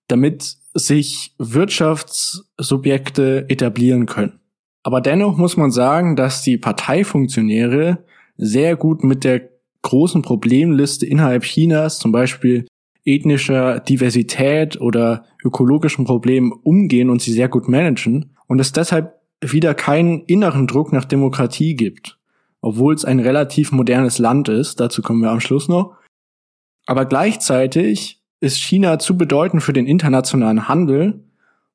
damit 0.07 0.57
sich 0.73 1.33
Wirtschaftssubjekte 1.37 3.49
etablieren 3.49 4.05
können. 4.05 4.39
Aber 4.83 5.01
dennoch 5.01 5.37
muss 5.37 5.57
man 5.57 5.71
sagen, 5.71 6.15
dass 6.15 6.41
die 6.41 6.57
Parteifunktionäre 6.57 8.03
sehr 8.37 8.75
gut 8.75 9.03
mit 9.03 9.23
der 9.23 9.49
großen 9.83 10.21
Problemliste 10.21 11.05
innerhalb 11.05 11.43
Chinas, 11.43 11.99
zum 11.99 12.11
Beispiel 12.11 12.67
ethnischer 13.05 13.79
Diversität 13.79 14.79
oder 14.79 15.25
ökologischen 15.43 16.05
Problemen 16.05 16.51
umgehen 16.51 17.09
und 17.09 17.21
sie 17.21 17.33
sehr 17.33 17.49
gut 17.49 17.67
managen 17.67 18.35
und 18.47 18.59
es 18.59 18.71
deshalb 18.71 19.19
wieder 19.41 19.73
keinen 19.73 20.21
inneren 20.25 20.67
Druck 20.67 20.93
nach 20.93 21.05
Demokratie 21.05 21.75
gibt, 21.75 22.19
obwohl 22.61 22.93
es 22.93 23.05
ein 23.05 23.19
relativ 23.19 23.71
modernes 23.71 24.19
Land 24.19 24.49
ist, 24.49 24.79
dazu 24.79 25.01
kommen 25.01 25.21
wir 25.21 25.31
am 25.31 25.39
Schluss 25.39 25.67
noch, 25.67 25.95
aber 26.85 27.05
gleichzeitig 27.05 28.21
ist 28.39 28.57
China 28.57 28.99
zu 28.99 29.17
bedeutend 29.17 29.63
für 29.63 29.73
den 29.73 29.87
internationalen 29.87 30.67
Handel 30.67 31.23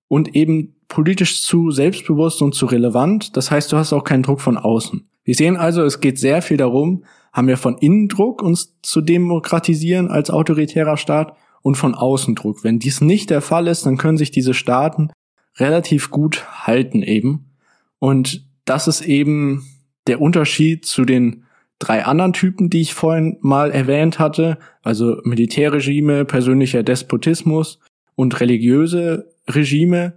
und 0.09 0.35
eben 0.35 0.77
politisch 0.89 1.43
zu 1.43 1.71
selbstbewusst 1.71 2.43
und 2.43 2.55
zu 2.55 2.67
relevant. 2.67 3.37
Das 3.37 3.51
heißt, 3.51 3.73
du 3.73 3.77
hast 3.77 3.93
auch 3.93 4.05
keinen 4.05 4.23
Druck 4.23 4.41
von 4.41 4.57
außen. 4.57 5.09
Wir 5.25 5.35
sehen 5.35 5.57
also, 5.57 5.83
es 5.83 6.01
geht 6.01 6.19
sehr 6.19 6.43
viel 6.43 6.57
darum, 6.57 7.05
haben 7.37 7.49
wir 7.49 7.59
von 7.59 7.77
innen 7.77 8.09
Druck, 8.09 8.43
uns 8.43 8.75
zu 8.81 9.03
demokratisieren 9.03 10.11
als 10.11 10.31
autoritärer 10.31 10.97
Staat 10.97 11.37
und 11.61 11.77
von 11.77 11.95
außen 11.95 12.35
Druck. 12.35 12.65
Wenn 12.65 12.79
dies 12.79 13.03
nicht 13.03 13.29
der 13.29 13.43
Fall 13.43 13.67
ist, 13.67 13.85
dann 13.85 13.99
können 13.99 14.17
sich 14.17 14.31
diese 14.31 14.55
Staaten 14.55 15.11
relativ 15.59 16.11
gut 16.11 16.47
halten 16.67 17.03
eben. 17.03 17.51
Und 17.99 18.47
das 18.65 18.89
ist 18.89 19.03
eben 19.03 19.67
der 20.07 20.23
Unterschied 20.23 20.87
zu 20.87 21.05
den 21.05 21.45
drei 21.79 22.07
anderen 22.07 22.33
Typen, 22.33 22.71
die 22.71 22.81
ich 22.81 22.95
vorhin 22.95 23.37
mal 23.43 23.71
erwähnt 23.71 24.19
hatte, 24.19 24.57
also 24.83 25.19
Militärregime, 25.25 26.25
persönlicher 26.25 26.83
Despotismus 26.83 27.81
und 28.15 28.41
religiöse 28.41 29.31
Regime, 29.47 30.15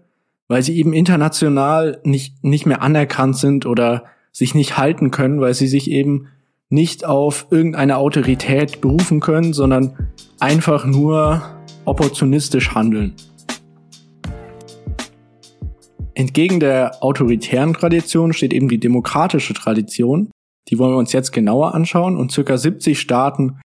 weil 0.48 0.64
sie 0.64 0.78
eben 0.78 0.94
international 0.94 2.00
nicht, 2.06 2.46
nicht 2.46 2.66
mehr 2.66 2.82
anerkannt 2.82 3.36
sind 3.36 3.66
oder 3.66 4.06
sich 4.32 4.56
nicht 4.56 4.78
halten 4.78 5.12
können, 5.12 5.42
weil 5.42 5.54
sie 5.54 5.68
sich 5.68 5.92
eben 5.92 6.30
nicht 6.70 7.06
auf 7.06 7.48
irgendeine 7.50 7.98
Autorität 7.98 8.82
berufen 8.82 9.20
können, 9.20 9.54
sondern 9.54 10.10
einfach 10.40 10.86
nur 10.86 11.42
opportunistisch 11.86 12.76
handeln. 12.76 13.16
Entgegen 16.14 16.60
der 16.60 17.02
autoritären 17.04 17.74
Tradition 17.74 18.34
steht 18.34 18.54
eben 18.54 18.68
die 18.68 18.80
demokratische 18.80 19.54
Tradition, 19.54 20.30
die 20.70 20.78
wollen 20.78 20.94
wir 20.94 20.98
uns 20.98 21.14
jetzt 21.14 21.32
genauer 21.32 21.74
anschauen 21.74 22.18
und 22.18 22.32
circa 22.32 22.58
70 22.58 23.00
Staaten 23.00 23.60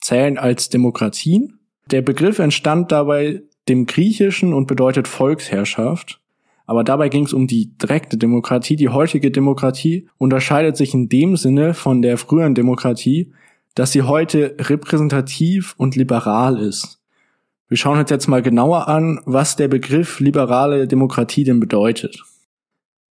zählen 0.00 0.38
als 0.38 0.68
Demokratien. 0.68 1.58
Der 1.90 2.02
Begriff 2.02 2.38
entstand 2.38 2.92
dabei 2.92 3.42
dem 3.68 3.86
Griechischen 3.86 4.52
und 4.52 4.66
bedeutet 4.66 5.08
Volksherrschaft. 5.08 6.20
Aber 6.66 6.84
dabei 6.84 7.08
ging 7.08 7.24
es 7.24 7.32
um 7.32 7.46
die 7.46 7.76
direkte 7.76 8.16
Demokratie. 8.16 8.76
Die 8.76 8.88
heutige 8.88 9.30
Demokratie 9.30 10.08
unterscheidet 10.18 10.76
sich 10.76 10.94
in 10.94 11.08
dem 11.08 11.36
Sinne 11.36 11.74
von 11.74 12.02
der 12.02 12.16
früheren 12.16 12.54
Demokratie, 12.54 13.32
dass 13.74 13.92
sie 13.92 14.02
heute 14.02 14.56
repräsentativ 14.58 15.74
und 15.76 15.96
liberal 15.96 16.58
ist. 16.58 17.00
Wir 17.68 17.76
schauen 17.76 17.98
uns 17.98 18.10
jetzt 18.10 18.28
mal 18.28 18.42
genauer 18.42 18.88
an, 18.88 19.20
was 19.24 19.56
der 19.56 19.68
Begriff 19.68 20.20
liberale 20.20 20.86
Demokratie 20.86 21.44
denn 21.44 21.60
bedeutet. 21.60 22.22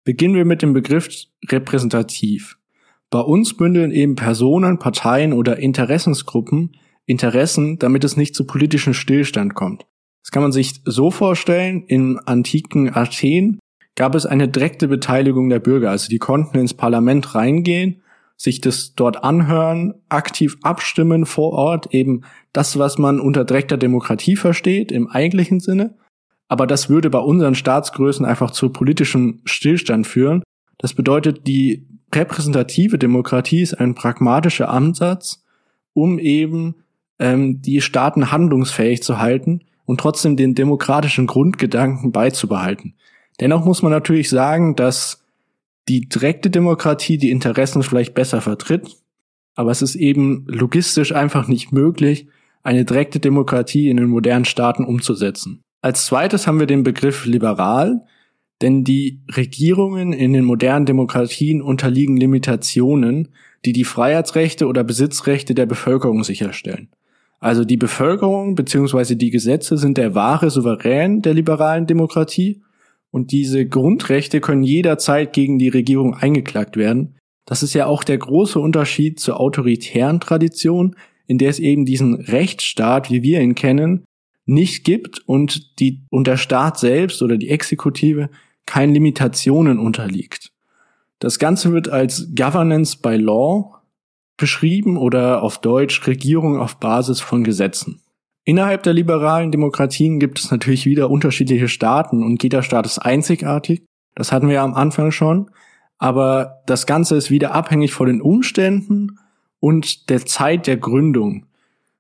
Beginnen 0.03 0.35
wir 0.35 0.45
mit 0.45 0.61
dem 0.61 0.73
Begriff 0.73 1.07
repräsentativ. 1.47 2.57
Bei 3.09 3.19
uns 3.19 3.55
bündeln 3.55 3.91
eben 3.91 4.15
Personen, 4.15 4.77
Parteien 4.79 5.33
oder 5.33 5.57
Interessensgruppen 5.57 6.71
Interessen, 7.09 7.79
damit 7.79 8.03
es 8.03 8.17
nicht 8.17 8.35
zu 8.35 8.45
politischen 8.45 8.93
Stillstand 8.93 9.55
kommt. 9.55 9.87
Das 10.23 10.31
kann 10.31 10.43
man 10.43 10.51
sich 10.51 10.81
so 10.85 11.11
vorstellen, 11.11 11.83
im 11.87 12.19
antiken 12.25 12.95
Athen 12.95 13.59
gab 13.95 14.15
es 14.15 14.25
eine 14.25 14.47
direkte 14.47 14.87
Beteiligung 14.87 15.49
der 15.49 15.59
Bürger. 15.59 15.91
Also 15.91 16.09
die 16.09 16.19
konnten 16.19 16.57
ins 16.57 16.73
Parlament 16.73 17.35
reingehen, 17.35 18.01
sich 18.37 18.61
das 18.61 18.95
dort 18.95 19.23
anhören, 19.23 19.93
aktiv 20.07 20.57
abstimmen 20.63 21.25
vor 21.25 21.51
Ort, 21.51 21.93
eben 21.93 22.21
das, 22.53 22.79
was 22.79 22.97
man 22.97 23.19
unter 23.19 23.43
direkter 23.43 23.77
Demokratie 23.77 24.37
versteht, 24.37 24.91
im 24.91 25.09
eigentlichen 25.09 25.59
Sinne. 25.59 25.95
Aber 26.47 26.65
das 26.65 26.89
würde 26.89 27.09
bei 27.09 27.19
unseren 27.19 27.55
Staatsgrößen 27.55 28.25
einfach 28.25 28.51
zu 28.51 28.69
politischem 28.69 29.41
Stillstand 29.43 30.07
führen. 30.07 30.43
Das 30.77 30.93
bedeutet, 30.93 31.45
die 31.45 31.85
repräsentative 32.15 32.97
Demokratie 32.97 33.61
ist 33.61 33.73
ein 33.73 33.95
pragmatischer 33.95 34.69
Ansatz, 34.69 35.43
um 35.93 36.17
eben 36.17 36.75
ähm, 37.19 37.61
die 37.61 37.81
Staaten 37.81 38.31
handlungsfähig 38.31 39.03
zu 39.03 39.19
halten 39.19 39.61
und 39.89 39.99
trotzdem 39.99 40.35
den 40.35 40.53
demokratischen 40.53 41.25
Grundgedanken 41.25 42.11
beizubehalten. 42.11 42.93
Dennoch 43.39 43.65
muss 43.65 43.81
man 43.81 43.91
natürlich 43.91 44.29
sagen, 44.29 44.75
dass 44.75 45.25
die 45.87 46.07
direkte 46.07 46.51
Demokratie 46.51 47.17
die 47.17 47.31
Interessen 47.31 47.81
vielleicht 47.81 48.13
besser 48.13 48.39
vertritt, 48.39 48.97
aber 49.55 49.71
es 49.71 49.81
ist 49.81 49.95
eben 49.95 50.45
logistisch 50.47 51.11
einfach 51.11 51.47
nicht 51.47 51.71
möglich, 51.71 52.27
eine 52.61 52.85
direkte 52.85 53.19
Demokratie 53.19 53.89
in 53.89 53.97
den 53.97 54.09
modernen 54.09 54.45
Staaten 54.45 54.85
umzusetzen. 54.85 55.63
Als 55.81 56.05
zweites 56.05 56.45
haben 56.45 56.59
wir 56.59 56.67
den 56.67 56.83
Begriff 56.83 57.25
liberal, 57.25 58.01
denn 58.61 58.83
die 58.83 59.21
Regierungen 59.35 60.13
in 60.13 60.33
den 60.33 60.45
modernen 60.45 60.85
Demokratien 60.85 61.63
unterliegen 61.63 62.15
Limitationen, 62.15 63.29
die 63.65 63.73
die 63.73 63.85
Freiheitsrechte 63.85 64.67
oder 64.67 64.83
Besitzrechte 64.83 65.55
der 65.55 65.65
Bevölkerung 65.65 66.23
sicherstellen. 66.23 66.89
Also 67.39 67.63
die 67.63 67.77
Bevölkerung 67.77 68.55
bzw. 68.55 69.15
die 69.15 69.29
Gesetze 69.29 69.77
sind 69.77 69.97
der 69.97 70.13
wahre 70.13 70.49
Souverän 70.49 71.21
der 71.21 71.33
liberalen 71.33 71.87
Demokratie 71.87 72.61
und 73.11 73.31
diese 73.31 73.65
Grundrechte 73.65 74.41
können 74.41 74.63
jederzeit 74.63 75.33
gegen 75.33 75.57
die 75.57 75.69
Regierung 75.69 76.13
eingeklagt 76.15 76.77
werden. 76.77 77.15
Das 77.45 77.63
ist 77.63 77.73
ja 77.73 77.87
auch 77.87 78.03
der 78.03 78.17
große 78.17 78.59
Unterschied 78.59 79.19
zur 79.19 79.39
autoritären 79.39 80.19
Tradition, 80.19 80.95
in 81.25 81.37
der 81.37 81.49
es 81.49 81.59
eben 81.59 81.85
diesen 81.85 82.15
Rechtsstaat, 82.15 83.09
wie 83.09 83.23
wir 83.23 83.41
ihn 83.41 83.55
kennen, 83.55 84.03
nicht 84.45 84.83
gibt 84.83 85.19
und 85.27 85.79
die 85.79 86.01
und 86.09 86.27
der 86.27 86.37
Staat 86.37 86.79
selbst 86.79 87.21
oder 87.21 87.37
die 87.37 87.49
Exekutive 87.49 88.29
keinen 88.65 88.93
Limitationen 88.93 89.79
unterliegt. 89.79 90.51
Das 91.19 91.39
Ganze 91.39 91.71
wird 91.71 91.89
als 91.89 92.29
Governance 92.35 92.97
by 93.01 93.15
Law 93.15 93.78
beschrieben 94.39 94.97
oder 94.97 95.43
auf 95.43 95.59
Deutsch 95.59 96.07
Regierung 96.07 96.59
auf 96.59 96.77
Basis 96.77 97.21
von 97.21 97.43
Gesetzen. 97.43 98.01
Innerhalb 98.45 98.81
der 98.81 98.93
liberalen 98.93 99.51
Demokratien 99.51 100.19
gibt 100.19 100.39
es 100.39 100.49
natürlich 100.49 100.87
wieder 100.87 101.11
unterschiedliche 101.11 101.67
Staaten 101.67 102.23
und 102.23 102.41
jeder 102.41 102.63
Staat 102.63 102.87
ist 102.87 102.97
einzigartig. 102.97 103.83
Das 104.15 104.31
hatten 104.31 104.47
wir 104.47 104.55
ja 104.55 104.63
am 104.63 104.73
Anfang 104.73 105.11
schon. 105.11 105.51
Aber 105.99 106.61
das 106.65 106.87
Ganze 106.87 107.15
ist 107.15 107.29
wieder 107.29 107.53
abhängig 107.53 107.93
von 107.93 108.07
den 108.07 108.21
Umständen 108.21 109.19
und 109.59 110.09
der 110.09 110.25
Zeit 110.25 110.65
der 110.65 110.77
Gründung. 110.77 111.45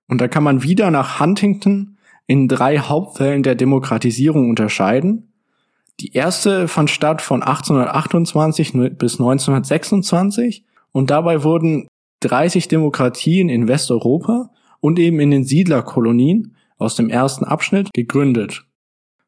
Und 0.07 0.21
da 0.21 0.27
kann 0.27 0.43
man 0.43 0.63
wieder 0.63 0.89
nach 0.89 1.19
Huntington 1.19 1.97
in 2.25 2.47
drei 2.47 2.79
Hauptfällen 2.79 3.43
der 3.43 3.55
Demokratisierung 3.55 4.49
unterscheiden. 4.49 5.33
Die 5.99 6.13
erste 6.13 6.67
fand 6.67 6.89
statt 6.89 7.21
von 7.21 7.43
1828 7.43 8.71
bis 8.97 9.19
1926 9.19 10.63
und 10.93 11.09
dabei 11.09 11.43
wurden 11.43 11.87
30 12.21 12.67
Demokratien 12.67 13.49
in 13.49 13.67
Westeuropa 13.67 14.51
und 14.79 14.99
eben 14.99 15.19
in 15.19 15.31
den 15.31 15.43
Siedlerkolonien 15.43 16.55
aus 16.77 16.95
dem 16.95 17.09
ersten 17.09 17.45
Abschnitt 17.45 17.89
gegründet. 17.93 18.65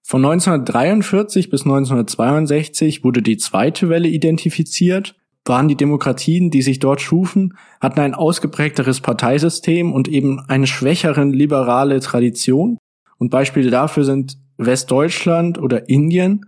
Von 0.03 0.25
1943 0.25 1.49
bis 1.49 1.61
1962 1.61 3.03
wurde 3.03 3.21
die 3.21 3.37
zweite 3.37 3.89
Welle 3.89 4.07
identifiziert, 4.07 5.15
waren 5.45 5.67
die 5.67 5.75
Demokratien, 5.75 6.51
die 6.51 6.61
sich 6.61 6.79
dort 6.79 7.01
schufen, 7.01 7.57
hatten 7.79 7.99
ein 7.99 8.13
ausgeprägteres 8.13 9.01
Parteisystem 9.01 9.93
und 9.93 10.07
eben 10.07 10.39
eine 10.47 10.67
schwächere 10.67 11.23
liberale 11.23 11.99
Tradition. 11.99 12.77
Und 13.17 13.29
Beispiele 13.29 13.69
dafür 13.69 14.03
sind 14.03 14.37
Westdeutschland 14.57 15.59
oder 15.59 15.89
Indien. 15.89 16.45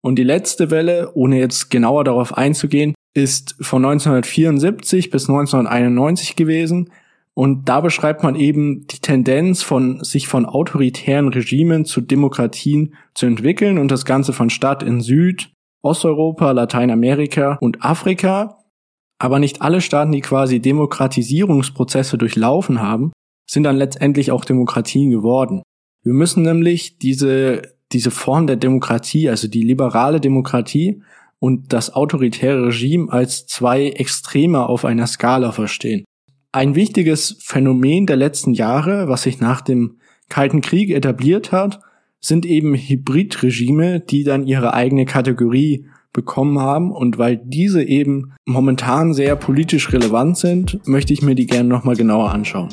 Und 0.00 0.16
die 0.16 0.24
letzte 0.24 0.70
Welle, 0.70 1.12
ohne 1.14 1.38
jetzt 1.38 1.70
genauer 1.70 2.04
darauf 2.04 2.36
einzugehen, 2.36 2.94
ist 3.14 3.56
von 3.60 3.84
1974 3.84 5.10
bis 5.10 5.28
1991 5.28 6.36
gewesen. 6.36 6.90
Und 7.34 7.68
da 7.68 7.80
beschreibt 7.80 8.22
man 8.22 8.34
eben 8.34 8.86
die 8.86 8.98
Tendenz 8.98 9.62
von 9.62 10.02
sich 10.04 10.28
von 10.28 10.46
autoritären 10.46 11.28
Regimen 11.28 11.84
zu 11.84 12.00
Demokratien 12.00 12.94
zu 13.14 13.26
entwickeln 13.26 13.78
und 13.78 13.90
das 13.90 14.04
Ganze 14.04 14.32
von 14.32 14.50
Stadt 14.50 14.82
in 14.82 15.00
Süd, 15.00 15.50
Osteuropa, 15.82 16.50
Lateinamerika 16.50 17.56
und 17.60 17.82
Afrika. 17.84 18.58
Aber 19.18 19.38
nicht 19.38 19.62
alle 19.62 19.80
Staaten, 19.80 20.12
die 20.12 20.20
quasi 20.20 20.60
Demokratisierungsprozesse 20.60 22.18
durchlaufen 22.18 22.80
haben, 22.80 23.12
sind 23.48 23.64
dann 23.64 23.76
letztendlich 23.76 24.32
auch 24.32 24.44
Demokratien 24.44 25.10
geworden. 25.10 25.62
Wir 26.02 26.12
müssen 26.12 26.42
nämlich 26.42 26.98
diese, 26.98 27.62
diese 27.92 28.10
Form 28.10 28.46
der 28.46 28.56
Demokratie, 28.56 29.28
also 29.28 29.48
die 29.48 29.62
liberale 29.62 30.20
Demokratie 30.20 31.02
und 31.40 31.72
das 31.72 31.92
autoritäre 31.92 32.66
Regime 32.66 33.10
als 33.10 33.46
zwei 33.46 33.88
Extreme 33.88 34.68
auf 34.68 34.84
einer 34.84 35.06
Skala 35.06 35.52
verstehen. 35.52 36.04
Ein 36.52 36.74
wichtiges 36.74 37.38
Phänomen 37.40 38.06
der 38.06 38.16
letzten 38.16 38.54
Jahre, 38.54 39.08
was 39.08 39.22
sich 39.22 39.40
nach 39.40 39.60
dem 39.60 39.98
Kalten 40.28 40.60
Krieg 40.60 40.90
etabliert 40.90 41.50
hat, 41.50 41.80
sind 42.20 42.44
eben 42.44 42.74
Hybridregime, 42.74 44.00
die 44.00 44.24
dann 44.24 44.46
ihre 44.46 44.74
eigene 44.74 45.06
Kategorie 45.06 45.86
bekommen 46.12 46.58
haben. 46.58 46.92
Und 46.92 47.18
weil 47.18 47.40
diese 47.42 47.82
eben 47.82 48.32
momentan 48.44 49.14
sehr 49.14 49.36
politisch 49.36 49.92
relevant 49.92 50.36
sind, 50.36 50.80
möchte 50.86 51.12
ich 51.12 51.22
mir 51.22 51.34
die 51.34 51.46
gerne 51.46 51.68
nochmal 51.68 51.96
genauer 51.96 52.30
anschauen. 52.30 52.68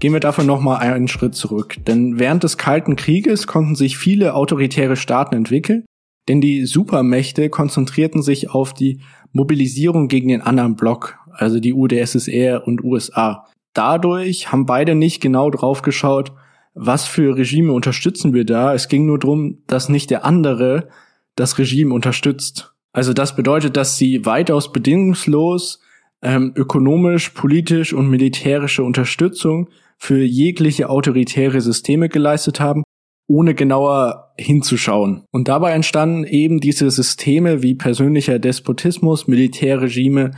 Gehen 0.00 0.12
wir 0.12 0.20
dafür 0.20 0.44
nochmal 0.44 0.78
einen 0.78 1.08
Schritt 1.08 1.34
zurück. 1.34 1.76
Denn 1.86 2.18
während 2.20 2.44
des 2.44 2.56
Kalten 2.56 2.94
Krieges 2.94 3.46
konnten 3.46 3.74
sich 3.74 3.98
viele 3.98 4.34
autoritäre 4.34 4.96
Staaten 4.96 5.34
entwickeln, 5.34 5.84
denn 6.28 6.40
die 6.40 6.66
Supermächte 6.66 7.48
konzentrierten 7.50 8.22
sich 8.22 8.50
auf 8.50 8.74
die 8.74 9.00
Mobilisierung 9.32 10.08
gegen 10.08 10.28
den 10.28 10.40
anderen 10.40 10.76
Block, 10.76 11.18
also 11.32 11.58
die 11.58 11.72
UdSSR 11.72 12.66
und 12.66 12.84
USA. 12.84 13.46
Dadurch 13.72 14.52
haben 14.52 14.66
beide 14.66 14.94
nicht 14.94 15.20
genau 15.20 15.50
drauf 15.50 15.82
geschaut, 15.82 16.32
was 16.74 17.06
für 17.06 17.36
Regime 17.36 17.72
unterstützen 17.72 18.32
wir 18.34 18.44
da. 18.44 18.74
Es 18.74 18.88
ging 18.88 19.06
nur 19.06 19.18
darum, 19.18 19.58
dass 19.66 19.88
nicht 19.88 20.10
der 20.10 20.24
andere 20.24 20.88
das 21.34 21.58
Regime 21.58 21.92
unterstützt. 21.92 22.72
Also 22.92 23.12
das 23.12 23.34
bedeutet, 23.34 23.76
dass 23.76 23.96
sie 23.96 24.24
weitaus 24.24 24.72
bedingungslos 24.72 25.80
ähm, 26.22 26.52
ökonomisch, 26.54 27.30
politisch 27.30 27.92
und 27.92 28.08
militärische 28.08 28.82
Unterstützung 28.82 29.68
für 29.98 30.22
jegliche 30.22 30.88
autoritäre 30.88 31.60
Systeme 31.60 32.08
geleistet 32.08 32.60
haben, 32.60 32.84
ohne 33.26 33.54
genauer 33.54 34.32
hinzuschauen. 34.38 35.24
Und 35.30 35.48
dabei 35.48 35.72
entstanden 35.72 36.24
eben 36.24 36.60
diese 36.60 36.90
Systeme 36.90 37.62
wie 37.62 37.74
persönlicher 37.74 38.38
Despotismus, 38.38 39.26
Militärregime 39.26 40.30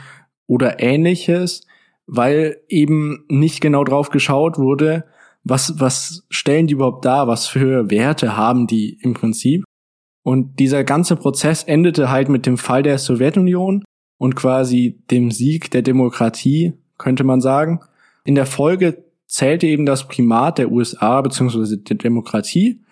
oder 0.47 0.81
ähnliches, 0.83 1.67
weil 2.07 2.57
eben 2.69 3.25
nicht 3.29 3.61
genau 3.61 3.85
drauf 3.85 4.11
geschaut 4.11 4.59
wurde, 4.59 5.05
was, 5.45 5.79
was 5.79 6.27
stellen 6.31 6.67
die 6.67 6.75
überhaupt 6.75 7.05
da, 7.05 7.29
was 7.29 7.47
für 7.47 7.91
Werte 7.91 8.37
haben 8.37 8.67
die 8.67 8.99
im 9.01 9.15
Prinzip. 9.15 9.65
Und 10.23 10.59
dieser 10.59 10.85
ganze 10.85 11.17
Prozess 11.17 11.63
endete 11.63 12.11
halt 12.11 12.29
mit 12.29 12.47
dem 12.47 12.59
Fall 12.59 12.83
der 12.83 12.99
Sowjetunion 12.99 13.85
und 14.19 14.37
quasi 14.37 15.03
dem 15.11 15.31
Sieg 15.31 15.71
der 15.71 15.83
Demokratie, 15.83 16.75
könnte 16.99 17.25
man 17.25 17.41
sagen. 17.41 17.81
In 18.25 18.35
der 18.35 18.45
Folge 18.45 19.05
zählte 19.31 19.67
eben 19.67 19.87
das 19.87 20.09
Primat 20.09 20.59
der 20.59 20.71
USA 20.71 21.21
bzw. 21.21 21.77
der 21.77 21.97
Demokratie 21.97 22.83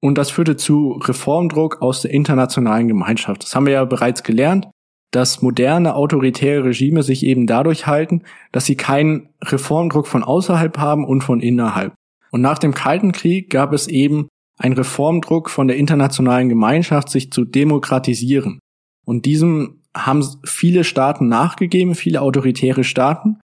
und 0.00 0.16
das 0.16 0.30
führte 0.30 0.56
zu 0.56 0.92
Reformdruck 0.92 1.82
aus 1.82 2.02
der 2.02 2.12
internationalen 2.12 2.88
Gemeinschaft. 2.88 3.42
Das 3.42 3.54
haben 3.54 3.66
wir 3.66 3.74
ja 3.74 3.84
bereits 3.84 4.22
gelernt, 4.22 4.68
dass 5.10 5.42
moderne 5.42 5.94
autoritäre 5.94 6.64
Regime 6.64 7.02
sich 7.02 7.24
eben 7.24 7.46
dadurch 7.46 7.86
halten, 7.86 8.22
dass 8.52 8.64
sie 8.64 8.76
keinen 8.76 9.30
Reformdruck 9.42 10.06
von 10.06 10.22
außerhalb 10.22 10.78
haben 10.78 11.04
und 11.04 11.22
von 11.22 11.40
innerhalb. 11.40 11.94
Und 12.30 12.42
nach 12.42 12.58
dem 12.58 12.74
Kalten 12.74 13.12
Krieg 13.12 13.50
gab 13.50 13.72
es 13.72 13.88
eben 13.88 14.28
einen 14.56 14.74
Reformdruck 14.74 15.50
von 15.50 15.66
der 15.66 15.76
internationalen 15.76 16.48
Gemeinschaft, 16.48 17.08
sich 17.08 17.32
zu 17.32 17.44
demokratisieren. 17.44 18.60
Und 19.04 19.26
diesem 19.26 19.82
haben 19.96 20.24
viele 20.44 20.84
Staaten 20.84 21.26
nachgegeben, 21.28 21.94
viele 21.94 22.20
autoritäre 22.20 22.84
Staaten. 22.84 23.40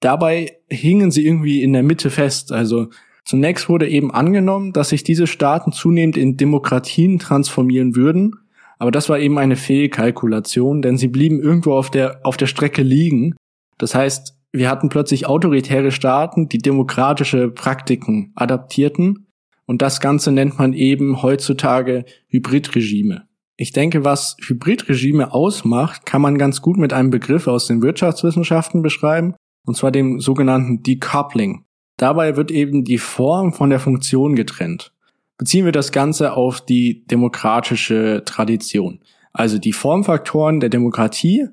Dabei 0.00 0.56
hingen 0.68 1.10
sie 1.10 1.26
irgendwie 1.26 1.62
in 1.62 1.74
der 1.74 1.82
Mitte 1.82 2.10
fest. 2.10 2.52
Also 2.52 2.88
zunächst 3.24 3.68
wurde 3.68 3.88
eben 3.88 4.10
angenommen, 4.10 4.72
dass 4.72 4.88
sich 4.88 5.04
diese 5.04 5.26
Staaten 5.26 5.72
zunehmend 5.72 6.16
in 6.16 6.38
Demokratien 6.38 7.18
transformieren 7.18 7.94
würden. 7.94 8.36
Aber 8.78 8.90
das 8.90 9.10
war 9.10 9.18
eben 9.18 9.38
eine 9.38 9.56
Fehlkalkulation, 9.56 10.80
denn 10.80 10.96
sie 10.96 11.08
blieben 11.08 11.38
irgendwo 11.38 11.74
auf 11.74 11.90
der, 11.90 12.20
auf 12.24 12.38
der 12.38 12.46
Strecke 12.46 12.82
liegen. 12.82 13.34
Das 13.76 13.94
heißt, 13.94 14.36
wir 14.52 14.70
hatten 14.70 14.88
plötzlich 14.88 15.26
autoritäre 15.26 15.92
Staaten, 15.92 16.48
die 16.48 16.58
demokratische 16.58 17.50
Praktiken 17.50 18.32
adaptierten. 18.34 19.26
Und 19.66 19.82
das 19.82 20.00
Ganze 20.00 20.32
nennt 20.32 20.58
man 20.58 20.72
eben 20.72 21.22
heutzutage 21.22 22.06
Hybridregime. 22.28 23.28
Ich 23.56 23.72
denke, 23.72 24.02
was 24.02 24.36
Hybridregime 24.40 25.34
ausmacht, 25.34 26.06
kann 26.06 26.22
man 26.22 26.38
ganz 26.38 26.62
gut 26.62 26.78
mit 26.78 26.94
einem 26.94 27.10
Begriff 27.10 27.46
aus 27.46 27.66
den 27.66 27.82
Wirtschaftswissenschaften 27.82 28.80
beschreiben 28.80 29.34
und 29.66 29.76
zwar 29.76 29.90
dem 29.90 30.20
sogenannten 30.20 30.82
Decoupling. 30.82 31.64
Dabei 31.96 32.36
wird 32.36 32.50
eben 32.50 32.84
die 32.84 32.98
Form 32.98 33.52
von 33.52 33.70
der 33.70 33.80
Funktion 33.80 34.34
getrennt. 34.34 34.92
Beziehen 35.36 35.64
wir 35.64 35.72
das 35.72 35.92
Ganze 35.92 36.34
auf 36.34 36.60
die 36.60 37.04
demokratische 37.06 38.22
Tradition. 38.24 39.00
Also 39.32 39.58
die 39.58 39.72
Formfaktoren 39.72 40.60
der 40.60 40.70
Demokratie, 40.70 41.46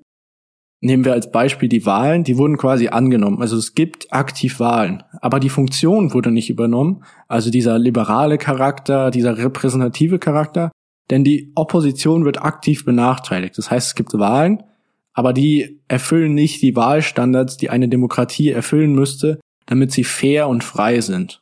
nehmen 0.82 1.06
wir 1.06 1.14
als 1.14 1.32
Beispiel 1.32 1.70
die 1.70 1.86
Wahlen, 1.86 2.24
die 2.24 2.38
wurden 2.38 2.58
quasi 2.58 2.88
angenommen. 2.90 3.42
Also 3.42 3.58
es 3.58 3.74
gibt 3.74 4.14
aktiv 4.14 4.60
Wahlen, 4.60 5.04
aber 5.22 5.40
die 5.40 5.50
Funktion 5.50 6.14
wurde 6.14 6.32
nicht 6.32 6.50
übernommen. 6.50 7.04
Also 7.28 7.50
dieser 7.50 7.80
liberale 7.80 8.38
Charakter, 8.38 9.12
dieser 9.12 9.38
repräsentative 9.38 10.20
Charakter, 10.20 10.72
denn 11.10 11.24
die 11.24 11.52
Opposition 11.56 12.26
wird 12.26 12.42
aktiv 12.42 12.86
benachteiligt. 12.86 13.58
Das 13.58 13.72
heißt, 13.72 13.88
es 13.88 13.96
gibt 13.96 14.14
Wahlen, 14.14 14.64
aber 15.18 15.34
die 15.34 15.80
erfüllen 15.88 16.36
nicht 16.36 16.62
die 16.62 16.76
Wahlstandards, 16.76 17.58
die 17.58 17.72
eine 17.72 17.90
Demokratie 17.90 18.52
erfüllen 18.52 18.94
müsste, 18.94 19.40
damit 19.66 19.92
sie 19.92 20.04
fair 20.04 20.48
und 20.48 20.64
frei 20.64 21.02
sind. 21.02 21.42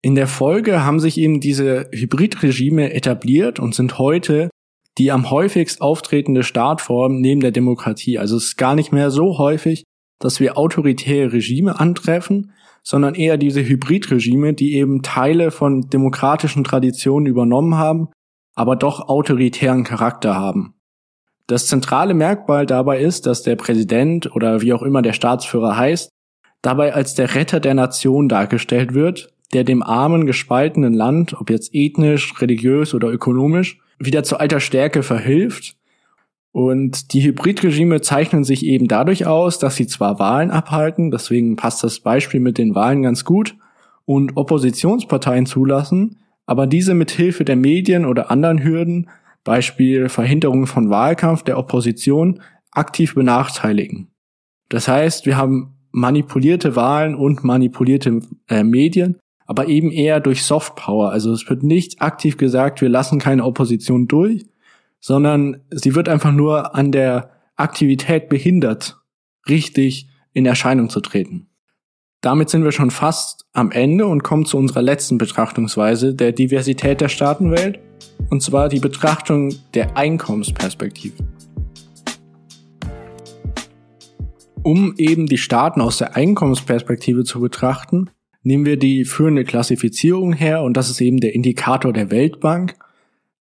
In 0.00 0.14
der 0.14 0.28
Folge 0.28 0.84
haben 0.84 1.00
sich 1.00 1.18
eben 1.18 1.40
diese 1.40 1.88
Hybridregime 1.90 2.94
etabliert 2.94 3.58
und 3.58 3.74
sind 3.74 3.98
heute 3.98 4.48
die 4.98 5.10
am 5.10 5.28
häufigst 5.28 5.82
auftretende 5.82 6.44
Staatform 6.44 7.20
neben 7.20 7.40
der 7.40 7.50
Demokratie. 7.50 8.16
Also 8.16 8.36
es 8.36 8.44
ist 8.44 8.56
gar 8.56 8.76
nicht 8.76 8.92
mehr 8.92 9.10
so 9.10 9.38
häufig, 9.38 9.82
dass 10.20 10.38
wir 10.38 10.56
autoritäre 10.56 11.32
Regime 11.32 11.80
antreffen, 11.80 12.52
sondern 12.84 13.16
eher 13.16 13.36
diese 13.38 13.62
Hybridregime, 13.62 14.54
die 14.54 14.74
eben 14.74 15.02
Teile 15.02 15.50
von 15.50 15.90
demokratischen 15.90 16.62
Traditionen 16.62 17.26
übernommen 17.26 17.74
haben, 17.74 18.08
aber 18.54 18.76
doch 18.76 19.08
autoritären 19.08 19.82
Charakter 19.82 20.36
haben. 20.36 20.75
Das 21.46 21.66
zentrale 21.66 22.14
Merkmal 22.14 22.66
dabei 22.66 23.00
ist, 23.00 23.26
dass 23.26 23.42
der 23.42 23.56
Präsident 23.56 24.34
oder 24.34 24.62
wie 24.62 24.72
auch 24.72 24.82
immer 24.82 25.02
der 25.02 25.12
Staatsführer 25.12 25.76
heißt, 25.76 26.10
dabei 26.60 26.92
als 26.94 27.14
der 27.14 27.34
Retter 27.34 27.60
der 27.60 27.74
Nation 27.74 28.28
dargestellt 28.28 28.94
wird, 28.94 29.32
der 29.52 29.62
dem 29.62 29.82
armen, 29.82 30.26
gespaltenen 30.26 30.92
Land, 30.92 31.40
ob 31.40 31.50
jetzt 31.50 31.72
ethnisch, 31.72 32.40
religiös 32.40 32.94
oder 32.94 33.08
ökonomisch, 33.08 33.78
wieder 33.98 34.24
zu 34.24 34.38
alter 34.38 34.58
Stärke 34.58 35.04
verhilft. 35.04 35.76
Und 36.50 37.12
die 37.12 37.22
Hybridregime 37.22 38.00
zeichnen 38.00 38.42
sich 38.42 38.64
eben 38.64 38.88
dadurch 38.88 39.26
aus, 39.26 39.58
dass 39.58 39.76
sie 39.76 39.86
zwar 39.86 40.18
Wahlen 40.18 40.50
abhalten, 40.50 41.10
deswegen 41.10 41.54
passt 41.54 41.84
das 41.84 42.00
Beispiel 42.00 42.40
mit 42.40 42.58
den 42.58 42.74
Wahlen 42.74 43.02
ganz 43.02 43.24
gut, 43.24 43.56
und 44.04 44.36
Oppositionsparteien 44.36 45.46
zulassen, 45.46 46.18
aber 46.46 46.66
diese 46.66 46.94
mit 46.94 47.10
Hilfe 47.10 47.44
der 47.44 47.56
Medien 47.56 48.06
oder 48.06 48.30
anderen 48.30 48.62
Hürden, 48.62 49.08
Beispiel 49.46 50.08
Verhinderung 50.10 50.66
von 50.66 50.90
Wahlkampf 50.90 51.44
der 51.44 51.56
Opposition, 51.56 52.42
aktiv 52.72 53.14
benachteiligen. 53.14 54.08
Das 54.68 54.88
heißt, 54.88 55.24
wir 55.24 55.36
haben 55.36 55.76
manipulierte 55.92 56.76
Wahlen 56.76 57.14
und 57.14 57.44
manipulierte 57.44 58.20
äh, 58.48 58.64
Medien, 58.64 59.16
aber 59.46 59.68
eben 59.68 59.92
eher 59.92 60.18
durch 60.20 60.42
Softpower. 60.42 61.10
Also 61.12 61.32
es 61.32 61.48
wird 61.48 61.62
nicht 61.62 62.02
aktiv 62.02 62.36
gesagt, 62.36 62.80
wir 62.80 62.88
lassen 62.88 63.20
keine 63.20 63.44
Opposition 63.44 64.08
durch, 64.08 64.44
sondern 65.00 65.62
sie 65.70 65.94
wird 65.94 66.08
einfach 66.08 66.32
nur 66.32 66.74
an 66.74 66.90
der 66.90 67.30
Aktivität 67.54 68.28
behindert, 68.28 68.98
richtig 69.48 70.08
in 70.32 70.44
Erscheinung 70.44 70.90
zu 70.90 71.00
treten. 71.00 71.46
Damit 72.20 72.50
sind 72.50 72.64
wir 72.64 72.72
schon 72.72 72.90
fast 72.90 73.46
am 73.52 73.70
Ende 73.70 74.06
und 74.06 74.24
kommen 74.24 74.44
zu 74.44 74.58
unserer 74.58 74.82
letzten 74.82 75.18
Betrachtungsweise 75.18 76.14
der 76.14 76.32
Diversität 76.32 77.00
der 77.00 77.08
Staatenwelt, 77.08 77.78
und 78.30 78.42
zwar 78.42 78.68
die 78.68 78.80
Betrachtung 78.80 79.54
der 79.74 79.96
Einkommensperspektive. 79.96 81.16
Um 84.62 84.94
eben 84.98 85.26
die 85.26 85.38
Staaten 85.38 85.80
aus 85.80 85.98
der 85.98 86.16
Einkommensperspektive 86.16 87.22
zu 87.22 87.40
betrachten, 87.40 88.10
nehmen 88.42 88.64
wir 88.64 88.76
die 88.76 89.04
führende 89.04 89.44
Klassifizierung 89.44 90.32
her 90.32 90.62
und 90.62 90.76
das 90.76 90.90
ist 90.90 91.00
eben 91.00 91.18
der 91.18 91.34
Indikator 91.34 91.92
der 91.92 92.10
Weltbank. 92.10 92.74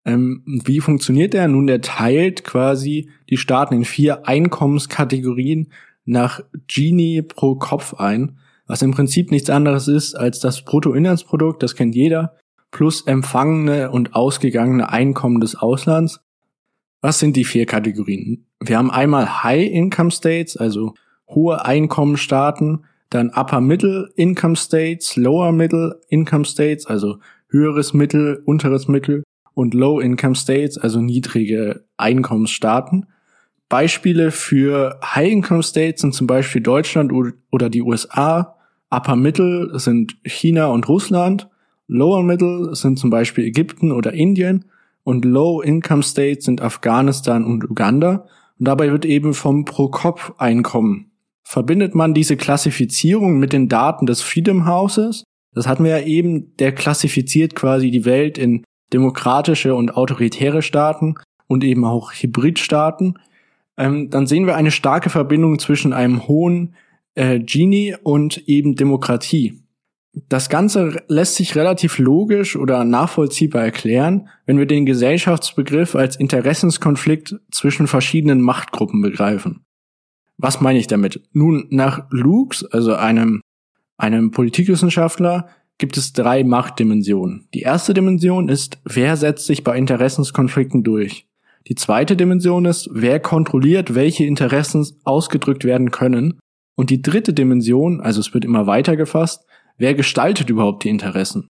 Ähm, 0.04 0.42
wie 0.64 0.80
funktioniert 0.80 1.32
der? 1.32 1.46
Nun, 1.46 1.68
der 1.68 1.80
teilt 1.80 2.42
quasi 2.42 3.08
die 3.30 3.36
Staaten 3.36 3.74
in 3.74 3.84
vier 3.84 4.26
Einkommenskategorien 4.26 5.68
nach 6.04 6.40
Gini 6.66 7.22
pro 7.22 7.54
Kopf 7.54 7.94
ein, 7.94 8.38
was 8.66 8.82
im 8.82 8.90
Prinzip 8.90 9.30
nichts 9.30 9.50
anderes 9.50 9.86
ist 9.86 10.14
als 10.14 10.40
das 10.40 10.64
Bruttoinlandsprodukt, 10.64 11.62
das 11.62 11.76
kennt 11.76 11.94
jeder, 11.94 12.36
plus 12.72 13.02
empfangene 13.02 13.92
und 13.92 14.16
ausgegangene 14.16 14.90
Einkommen 14.90 15.40
des 15.40 15.54
Auslands. 15.54 16.20
Was 17.00 17.20
sind 17.20 17.36
die 17.36 17.44
vier 17.44 17.66
Kategorien? 17.66 18.46
Wir 18.58 18.78
haben 18.78 18.90
einmal 18.90 19.44
High 19.44 19.70
Income 19.70 20.10
States, 20.10 20.56
also 20.56 20.94
hohe 21.28 21.64
Einkommenstaaten, 21.64 22.84
dann 23.10 23.30
Upper 23.30 23.60
Middle 23.60 24.10
Income 24.16 24.56
States, 24.56 25.16
Lower 25.16 25.52
Middle 25.52 26.00
Income 26.08 26.44
States, 26.44 26.86
also 26.86 27.18
höheres 27.48 27.92
Mittel, 27.92 28.42
unteres 28.46 28.88
Mittel 28.88 29.22
und 29.54 29.74
Low 29.74 30.00
Income 30.00 30.34
States, 30.34 30.78
also 30.78 31.00
niedrige 31.00 31.84
Einkommensstaaten. 31.98 33.06
Beispiele 33.68 34.30
für 34.30 34.98
High 35.04 35.30
Income 35.30 35.62
States 35.62 36.00
sind 36.00 36.14
zum 36.14 36.26
Beispiel 36.26 36.62
Deutschland 36.62 37.12
oder 37.50 37.68
die 37.68 37.82
USA. 37.82 38.56
Upper 38.90 39.16
Middle 39.16 39.78
sind 39.78 40.16
China 40.24 40.66
und 40.66 40.88
Russland. 40.88 41.48
Lower 41.92 42.22
Middle 42.22 42.74
sind 42.74 42.98
zum 42.98 43.10
Beispiel 43.10 43.44
Ägypten 43.44 43.92
oder 43.92 44.12
Indien. 44.12 44.64
Und 45.04 45.24
Low 45.24 45.60
Income 45.60 46.02
States 46.02 46.44
sind 46.44 46.62
Afghanistan 46.62 47.44
und 47.44 47.68
Uganda. 47.68 48.26
Und 48.58 48.68
dabei 48.68 48.90
wird 48.90 49.04
eben 49.04 49.34
vom 49.34 49.64
Pro-Kopf-Einkommen 49.64 51.12
verbindet 51.52 51.94
man 51.94 52.14
diese 52.14 52.36
Klassifizierung 52.36 53.38
mit 53.38 53.52
den 53.52 53.68
Daten 53.68 54.06
des 54.06 54.22
Freedom 54.22 54.66
Houses. 54.66 55.24
Das 55.54 55.66
hatten 55.66 55.84
wir 55.84 55.98
ja 55.98 56.06
eben, 56.06 56.56
der 56.56 56.72
klassifiziert 56.72 57.54
quasi 57.54 57.90
die 57.90 58.06
Welt 58.06 58.38
in 58.38 58.64
demokratische 58.92 59.74
und 59.74 59.96
autoritäre 59.96 60.62
Staaten 60.62 61.16
und 61.48 61.62
eben 61.64 61.84
auch 61.84 62.12
Hybridstaaten. 62.12 63.18
Ähm, 63.76 64.08
dann 64.08 64.26
sehen 64.26 64.46
wir 64.46 64.56
eine 64.56 64.70
starke 64.70 65.10
Verbindung 65.10 65.58
zwischen 65.58 65.92
einem 65.92 66.26
hohen 66.26 66.74
äh, 67.14 67.38
Gini 67.38 67.94
und 68.02 68.48
eben 68.48 68.74
Demokratie. 68.74 69.61
Das 70.14 70.50
Ganze 70.50 71.02
lässt 71.08 71.36
sich 71.36 71.56
relativ 71.56 71.98
logisch 71.98 72.56
oder 72.56 72.84
nachvollziehbar 72.84 73.62
erklären, 73.62 74.28
wenn 74.44 74.58
wir 74.58 74.66
den 74.66 74.84
Gesellschaftsbegriff 74.84 75.94
als 75.94 76.16
Interessenskonflikt 76.16 77.36
zwischen 77.50 77.86
verschiedenen 77.86 78.42
Machtgruppen 78.42 79.00
begreifen. 79.00 79.64
Was 80.36 80.60
meine 80.60 80.78
ich 80.78 80.86
damit? 80.86 81.22
Nun, 81.32 81.66
nach 81.70 82.06
Lux, 82.10 82.64
also 82.64 82.94
einem, 82.94 83.40
einem 83.96 84.32
Politikwissenschaftler, 84.32 85.48
gibt 85.78 85.96
es 85.96 86.12
drei 86.12 86.44
Machtdimensionen. 86.44 87.48
Die 87.54 87.62
erste 87.62 87.94
Dimension 87.94 88.48
ist, 88.48 88.78
wer 88.84 89.16
setzt 89.16 89.46
sich 89.46 89.64
bei 89.64 89.78
Interessenskonflikten 89.78 90.82
durch? 90.82 91.26
Die 91.68 91.74
zweite 91.74 92.16
Dimension 92.16 92.66
ist, 92.66 92.90
wer 92.92 93.18
kontrolliert, 93.20 93.94
welche 93.94 94.24
Interessen 94.24 94.86
ausgedrückt 95.04 95.64
werden 95.64 95.90
können? 95.90 96.38
Und 96.74 96.90
die 96.90 97.02
dritte 97.02 97.32
Dimension, 97.32 98.00
also 98.00 98.20
es 98.20 98.34
wird 98.34 98.44
immer 98.44 98.66
weiter 98.66 98.96
gefasst, 98.96 99.46
wer 99.78 99.94
gestaltet 99.94 100.50
überhaupt 100.50 100.84
die 100.84 100.88
Interessen? 100.88 101.48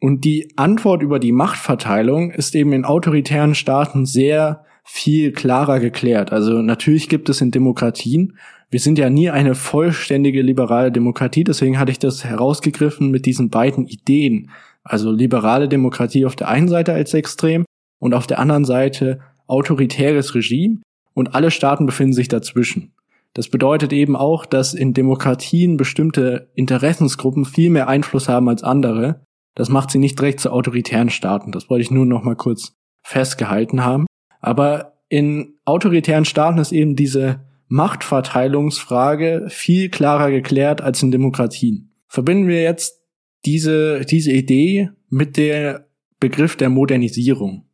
Und 0.00 0.24
die 0.24 0.52
Antwort 0.56 1.02
über 1.02 1.18
die 1.18 1.32
Machtverteilung 1.32 2.30
ist 2.30 2.54
eben 2.54 2.72
in 2.72 2.84
autoritären 2.84 3.54
Staaten 3.54 4.04
sehr 4.06 4.64
viel 4.84 5.32
klarer 5.32 5.80
geklärt. 5.80 6.32
Also 6.32 6.62
natürlich 6.62 7.08
gibt 7.08 7.28
es 7.28 7.40
in 7.40 7.50
Demokratien, 7.50 8.38
wir 8.68 8.80
sind 8.80 8.98
ja 8.98 9.10
nie 9.10 9.30
eine 9.30 9.54
vollständige 9.54 10.42
liberale 10.42 10.90
Demokratie, 10.90 11.44
deswegen 11.44 11.78
hatte 11.78 11.92
ich 11.92 12.00
das 12.00 12.24
herausgegriffen 12.24 13.10
mit 13.10 13.24
diesen 13.24 13.48
beiden 13.48 13.86
Ideen. 13.86 14.50
Also 14.82 15.12
liberale 15.12 15.68
Demokratie 15.68 16.26
auf 16.26 16.36
der 16.36 16.48
einen 16.48 16.68
Seite 16.68 16.92
als 16.92 17.14
extrem 17.14 17.64
und 18.00 18.12
auf 18.12 18.26
der 18.26 18.38
anderen 18.40 18.64
Seite 18.64 19.20
autoritäres 19.46 20.34
Regime 20.34 20.80
und 21.14 21.34
alle 21.34 21.50
Staaten 21.50 21.86
befinden 21.86 22.12
sich 22.12 22.28
dazwischen. 22.28 22.92
Das 23.36 23.50
bedeutet 23.50 23.92
eben 23.92 24.16
auch, 24.16 24.46
dass 24.46 24.72
in 24.72 24.94
Demokratien 24.94 25.76
bestimmte 25.76 26.48
Interessensgruppen 26.54 27.44
viel 27.44 27.68
mehr 27.68 27.86
Einfluss 27.86 28.30
haben 28.30 28.48
als 28.48 28.62
andere. 28.62 29.26
Das 29.54 29.68
macht 29.68 29.90
sie 29.90 29.98
nicht 29.98 30.18
direkt 30.18 30.40
zu 30.40 30.50
autoritären 30.50 31.10
Staaten. 31.10 31.52
Das 31.52 31.68
wollte 31.68 31.82
ich 31.82 31.90
nur 31.90 32.06
noch 32.06 32.22
mal 32.22 32.34
kurz 32.34 32.72
festgehalten 33.02 33.84
haben. 33.84 34.06
Aber 34.40 34.94
in 35.10 35.58
autoritären 35.66 36.24
Staaten 36.24 36.58
ist 36.58 36.72
eben 36.72 36.96
diese 36.96 37.40
Machtverteilungsfrage 37.68 39.48
viel 39.50 39.90
klarer 39.90 40.30
geklärt 40.30 40.80
als 40.80 41.02
in 41.02 41.10
Demokratien. 41.10 41.92
Verbinden 42.08 42.48
wir 42.48 42.62
jetzt 42.62 43.02
diese, 43.44 44.06
diese 44.06 44.32
Idee 44.32 44.88
mit 45.10 45.36
der 45.36 45.84
Begriff 46.20 46.56
der 46.56 46.70
Modernisierung. 46.70 47.65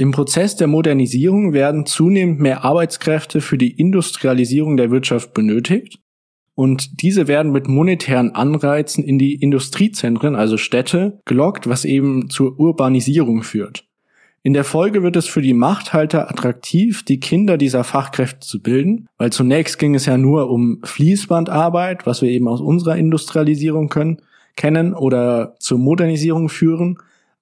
Im 0.00 0.12
Prozess 0.12 0.54
der 0.54 0.68
Modernisierung 0.68 1.52
werden 1.52 1.84
zunehmend 1.84 2.38
mehr 2.38 2.64
Arbeitskräfte 2.64 3.40
für 3.40 3.58
die 3.58 3.72
Industrialisierung 3.72 4.76
der 4.76 4.92
Wirtschaft 4.92 5.34
benötigt 5.34 5.98
und 6.54 7.02
diese 7.02 7.26
werden 7.26 7.50
mit 7.50 7.66
monetären 7.66 8.32
Anreizen 8.32 9.02
in 9.02 9.18
die 9.18 9.34
Industriezentren, 9.34 10.36
also 10.36 10.56
Städte, 10.56 11.18
gelockt, 11.24 11.68
was 11.68 11.84
eben 11.84 12.30
zur 12.30 12.60
Urbanisierung 12.60 13.42
führt. 13.42 13.86
In 14.44 14.52
der 14.52 14.62
Folge 14.62 15.02
wird 15.02 15.16
es 15.16 15.26
für 15.26 15.42
die 15.42 15.52
Machthalter 15.52 16.30
attraktiv, 16.30 17.04
die 17.04 17.18
Kinder 17.18 17.58
dieser 17.58 17.82
Fachkräfte 17.82 18.46
zu 18.46 18.62
bilden, 18.62 19.08
weil 19.18 19.32
zunächst 19.32 19.80
ging 19.80 19.96
es 19.96 20.06
ja 20.06 20.16
nur 20.16 20.48
um 20.48 20.78
Fließbandarbeit, 20.84 22.06
was 22.06 22.22
wir 22.22 22.30
eben 22.30 22.46
aus 22.46 22.60
unserer 22.60 22.96
Industrialisierung 22.96 23.88
können, 23.88 24.22
kennen 24.54 24.94
oder 24.94 25.56
zur 25.58 25.78
Modernisierung 25.78 26.48
führen. 26.48 26.98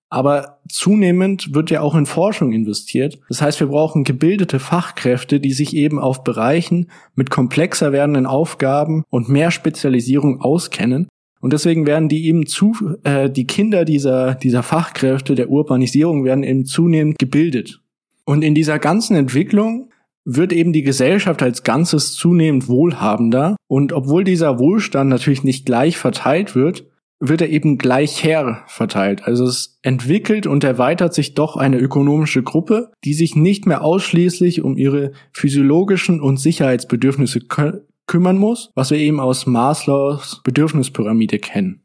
Aber 0.09 0.61
zunehmend 0.69 1.55
wird 1.55 1.71
ja 1.71 1.81
auch 1.81 1.95
in 1.95 2.07
Forschung 2.07 2.53
investiert. 2.53 3.19
Das 3.29 3.43
heißt, 3.43 3.61
wir 3.61 3.67
brauchen 3.67 4.05
gebildete 4.05 4.61
Fachkräfte, 4.61 5.41
die 5.41 5.53
sich 5.53 5.75
eben 5.75 5.99
auf 5.99 6.23
Bereichen 6.23 6.91
mit 7.15 7.31
komplexer 7.31 7.93
werdenden 7.93 8.27
Aufgaben 8.27 9.05
und 9.11 9.29
mehr 9.29 9.51
Spezialisierung 9.51 10.41
auskennen 10.41 11.09
und 11.41 11.53
deswegen 11.53 11.87
werden 11.87 12.09
die 12.09 12.27
eben 12.27 12.47
zu, 12.47 12.75
äh, 13.05 13.31
die 13.31 13.47
Kinder 13.47 13.85
dieser, 13.85 14.35
dieser 14.35 14.63
Fachkräfte 14.63 15.35
der 15.35 15.51
Urbanisierung 15.51 16.25
werden 16.25 16.43
eben 16.43 16.65
zunehmend 16.65 17.19
gebildet. 17.19 17.81
Und 18.25 18.43
in 18.43 18.55
dieser 18.55 18.79
ganzen 18.79 19.17
Entwicklung 19.17 19.91
wird 20.25 20.53
eben 20.53 20.73
die 20.73 20.83
Gesellschaft 20.83 21.43
als 21.43 21.63
Ganzes 21.63 22.15
zunehmend 22.15 22.69
wohlhabender. 22.69 23.55
Und 23.69 23.93
obwohl 23.93 24.25
dieser 24.25 24.59
Wohlstand 24.59 25.09
natürlich 25.09 25.45
nicht 25.45 25.67
gleich 25.67 25.99
verteilt 25.99 26.57
wird, 26.57 26.87
wird 27.19 27.41
er 27.41 27.49
eben 27.49 27.79
gleich 27.79 28.23
her 28.23 28.65
verteilt. 28.67 29.25
Also 29.25 29.45
es 29.45 29.79
entwickelt 29.83 30.47
und 30.47 30.65
erweitert 30.65 31.15
sich 31.15 31.35
doch 31.35 31.57
eine 31.57 31.79
ökonomische 31.79 32.43
Gruppe, 32.43 32.93
die 33.05 33.15
sich 33.15 33.37
nicht 33.37 33.67
mehr 33.67 33.83
ausschließlich 33.83 34.63
um 34.63 34.77
ihre 34.77 35.13
physiologischen 35.33 36.21
und 36.21 36.39
Sicherheitsbedürfnisse 36.39 37.41
kümmern 38.07 38.39
muss, 38.39 38.71
was 38.75 38.91
wir 38.91 38.99
eben 38.99 39.21
aus 39.21 39.47
Maslows 39.47 40.43
Bedürfnispyramide 40.45 41.39
kennen. 41.39 41.83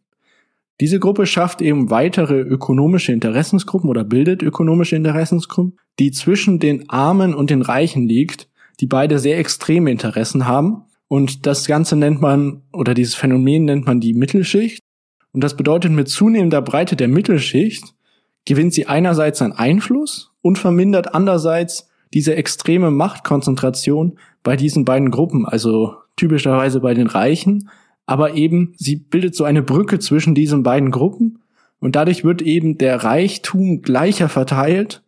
Diese 0.81 0.99
Gruppe 0.99 1.27
schafft 1.27 1.61
eben 1.61 1.91
weitere 1.91 2.39
ökonomische 2.39 3.11
Interessensgruppen 3.11 3.89
oder 3.89 4.03
bildet 4.03 4.41
ökonomische 4.41 4.95
Interessensgruppen, 4.95 5.77
die 5.99 6.11
zwischen 6.11 6.59
den 6.59 6.89
Armen 6.89 7.35
und 7.35 7.51
den 7.51 7.61
Reichen 7.61 8.07
liegt, 8.07 8.49
die 8.79 8.87
beide 8.87 9.19
sehr 9.19 9.37
extreme 9.37 9.91
Interessen 9.91 10.47
haben. 10.47 10.85
Und 11.07 11.45
das 11.45 11.67
Ganze 11.67 11.95
nennt 11.95 12.19
man, 12.19 12.63
oder 12.73 12.95
dieses 12.95 13.13
Phänomen 13.13 13.65
nennt 13.65 13.85
man 13.85 13.99
die 13.99 14.13
Mittelschicht. 14.13 14.81
Und 15.33 15.43
das 15.43 15.55
bedeutet, 15.55 15.91
mit 15.91 16.09
zunehmender 16.09 16.61
Breite 16.61 16.95
der 16.95 17.07
Mittelschicht 17.07 17.93
gewinnt 18.45 18.73
sie 18.73 18.87
einerseits 18.87 19.41
an 19.41 19.53
Einfluss 19.53 20.31
und 20.41 20.57
vermindert 20.57 21.13
andererseits 21.13 21.89
diese 22.13 22.35
extreme 22.35 22.91
Machtkonzentration 22.91 24.17
bei 24.43 24.55
diesen 24.55 24.83
beiden 24.83 25.11
Gruppen, 25.11 25.45
also 25.45 25.95
typischerweise 26.17 26.81
bei 26.81 26.93
den 26.93 27.07
Reichen, 27.07 27.69
aber 28.05 28.33
eben 28.33 28.73
sie 28.77 28.97
bildet 28.97 29.35
so 29.35 29.43
eine 29.43 29.61
Brücke 29.61 29.99
zwischen 29.99 30.35
diesen 30.35 30.63
beiden 30.63 30.91
Gruppen. 30.91 31.39
Und 31.79 31.95
dadurch 31.95 32.23
wird 32.23 32.41
eben 32.41 32.77
der 32.77 33.03
Reichtum 33.03 33.81
gleicher 33.81 34.29
verteilt. 34.29 35.01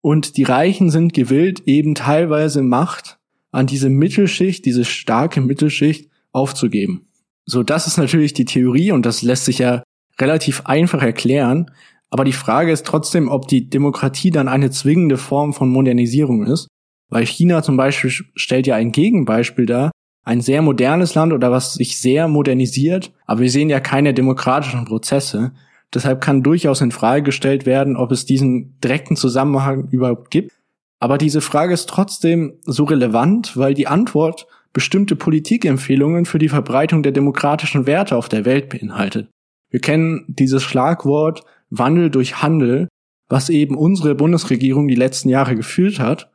Und 0.00 0.36
die 0.36 0.44
Reichen 0.44 0.90
sind 0.90 1.12
gewillt, 1.12 1.62
eben 1.66 1.94
teilweise 1.94 2.62
Macht 2.62 3.18
an 3.50 3.66
diese 3.66 3.88
Mittelschicht, 3.88 4.64
diese 4.64 4.84
starke 4.84 5.40
Mittelschicht 5.40 6.10
aufzugeben. 6.32 7.06
So, 7.46 7.62
das 7.62 7.86
ist 7.86 7.98
natürlich 7.98 8.32
die 8.32 8.44
Theorie 8.44 8.92
und 8.92 9.04
das 9.04 9.22
lässt 9.22 9.44
sich 9.44 9.58
ja 9.58 9.82
relativ 10.20 10.62
einfach 10.64 11.02
erklären. 11.02 11.70
Aber 12.10 12.24
die 12.24 12.32
Frage 12.32 12.72
ist 12.72 12.86
trotzdem, 12.86 13.28
ob 13.28 13.48
die 13.48 13.68
Demokratie 13.68 14.30
dann 14.30 14.48
eine 14.48 14.70
zwingende 14.70 15.16
Form 15.16 15.52
von 15.52 15.68
Modernisierung 15.68 16.46
ist. 16.46 16.68
Weil 17.10 17.26
China 17.26 17.62
zum 17.62 17.76
Beispiel 17.76 18.10
stellt 18.34 18.66
ja 18.66 18.76
ein 18.76 18.92
Gegenbeispiel 18.92 19.66
dar, 19.66 19.90
ein 20.24 20.40
sehr 20.40 20.62
modernes 20.62 21.14
Land 21.14 21.32
oder 21.32 21.50
was 21.50 21.74
sich 21.74 22.00
sehr 22.00 22.28
modernisiert, 22.28 23.12
aber 23.26 23.40
wir 23.40 23.50
sehen 23.50 23.68
ja 23.68 23.80
keine 23.80 24.14
demokratischen 24.14 24.84
Prozesse. 24.86 25.52
Deshalb 25.92 26.20
kann 26.22 26.42
durchaus 26.42 26.80
in 26.80 26.92
Frage 26.92 27.22
gestellt 27.22 27.66
werden, 27.66 27.96
ob 27.96 28.10
es 28.10 28.24
diesen 28.24 28.78
direkten 28.80 29.16
Zusammenhang 29.16 29.88
überhaupt 29.90 30.30
gibt. 30.30 30.52
Aber 30.98 31.18
diese 31.18 31.40
Frage 31.40 31.74
ist 31.74 31.88
trotzdem 31.88 32.54
so 32.64 32.84
relevant, 32.84 33.56
weil 33.56 33.74
die 33.74 33.86
Antwort 33.86 34.46
bestimmte 34.74 35.16
Politikempfehlungen 35.16 36.26
für 36.26 36.38
die 36.38 36.50
Verbreitung 36.50 37.02
der 37.02 37.12
demokratischen 37.12 37.86
Werte 37.86 38.16
auf 38.16 38.28
der 38.28 38.44
Welt 38.44 38.68
beinhaltet. 38.68 39.30
Wir 39.70 39.80
kennen 39.80 40.26
dieses 40.28 40.62
Schlagwort 40.62 41.44
Wandel 41.70 42.10
durch 42.10 42.42
Handel, 42.42 42.88
was 43.28 43.48
eben 43.48 43.76
unsere 43.76 44.14
Bundesregierung 44.14 44.86
die 44.86 44.94
letzten 44.94 45.30
Jahre 45.30 45.56
geführt 45.56 45.98
hat. 45.98 46.30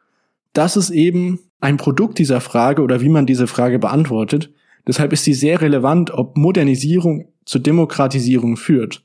Das 0.53 0.75
ist 0.75 0.89
eben 0.89 1.39
ein 1.59 1.77
Produkt 1.77 2.17
dieser 2.17 2.41
Frage 2.41 2.81
oder 2.81 3.01
wie 3.01 3.09
man 3.09 3.25
diese 3.25 3.45
Frage 3.45 3.77
beantwortet. 3.77 4.51
Deshalb 4.87 5.13
ist 5.13 5.23
sie 5.23 5.33
sehr 5.33 5.61
relevant, 5.61 6.11
ob 6.11 6.35
Modernisierung 6.35 7.27
zur 7.45 7.61
Demokratisierung 7.61 8.57
führt. 8.57 9.03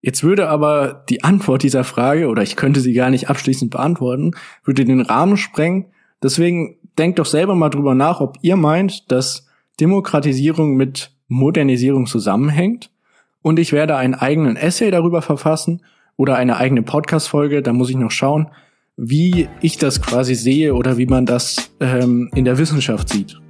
Jetzt 0.00 0.22
würde 0.22 0.48
aber 0.48 1.04
die 1.08 1.24
Antwort 1.24 1.62
dieser 1.62 1.82
Frage, 1.84 2.28
oder 2.28 2.42
ich 2.42 2.54
könnte 2.54 2.80
sie 2.80 2.92
gar 2.92 3.10
nicht 3.10 3.28
abschließend 3.28 3.70
beantworten, 3.70 4.32
würde 4.62 4.84
den 4.84 5.00
Rahmen 5.00 5.36
sprengen. 5.36 5.86
Deswegen 6.22 6.76
denkt 6.98 7.18
doch 7.18 7.26
selber 7.26 7.54
mal 7.54 7.68
drüber 7.68 7.94
nach, 7.94 8.20
ob 8.20 8.38
ihr 8.42 8.56
meint, 8.56 9.10
dass 9.10 9.46
Demokratisierung 9.80 10.76
mit 10.76 11.12
Modernisierung 11.28 12.06
zusammenhängt. 12.06 12.90
Und 13.42 13.58
ich 13.58 13.72
werde 13.72 13.96
einen 13.96 14.14
eigenen 14.14 14.56
Essay 14.56 14.90
darüber 14.90 15.22
verfassen 15.22 15.82
oder 16.16 16.36
eine 16.36 16.56
eigene 16.56 16.82
Podcast-Folge. 16.82 17.62
Da 17.62 17.72
muss 17.72 17.90
ich 17.90 17.96
noch 17.96 18.10
schauen, 18.10 18.48
wie 18.96 19.48
ich 19.60 19.78
das 19.78 20.02
quasi 20.02 20.34
sehe 20.34 20.74
oder 20.74 20.98
wie 20.98 21.06
man 21.06 21.24
das 21.24 21.70
ähm, 21.80 22.30
in 22.34 22.44
der 22.44 22.58
Wissenschaft 22.58 23.08
sieht. 23.08 23.40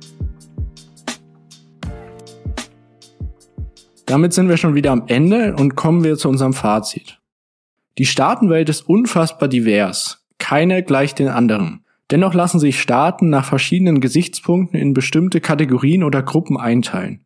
Damit 4.04 4.32
sind 4.32 4.48
wir 4.48 4.56
schon 4.56 4.74
wieder 4.74 4.90
am 4.90 5.04
Ende 5.06 5.54
und 5.56 5.74
kommen 5.74 6.04
wir 6.04 6.16
zu 6.16 6.28
unserem 6.28 6.52
Fazit. 6.52 7.18
Die 7.98 8.06
Staatenwelt 8.06 8.68
ist 8.68 8.88
unfassbar 8.88 9.48
divers. 9.48 10.26
Keine 10.38 10.82
gleich 10.82 11.14
den 11.14 11.28
anderen. 11.28 11.84
Dennoch 12.10 12.32
lassen 12.32 12.58
sich 12.58 12.80
Staaten 12.80 13.28
nach 13.28 13.44
verschiedenen 13.44 14.00
Gesichtspunkten 14.00 14.78
in 14.78 14.94
bestimmte 14.94 15.40
Kategorien 15.40 16.02
oder 16.04 16.22
Gruppen 16.22 16.56
einteilen. 16.56 17.20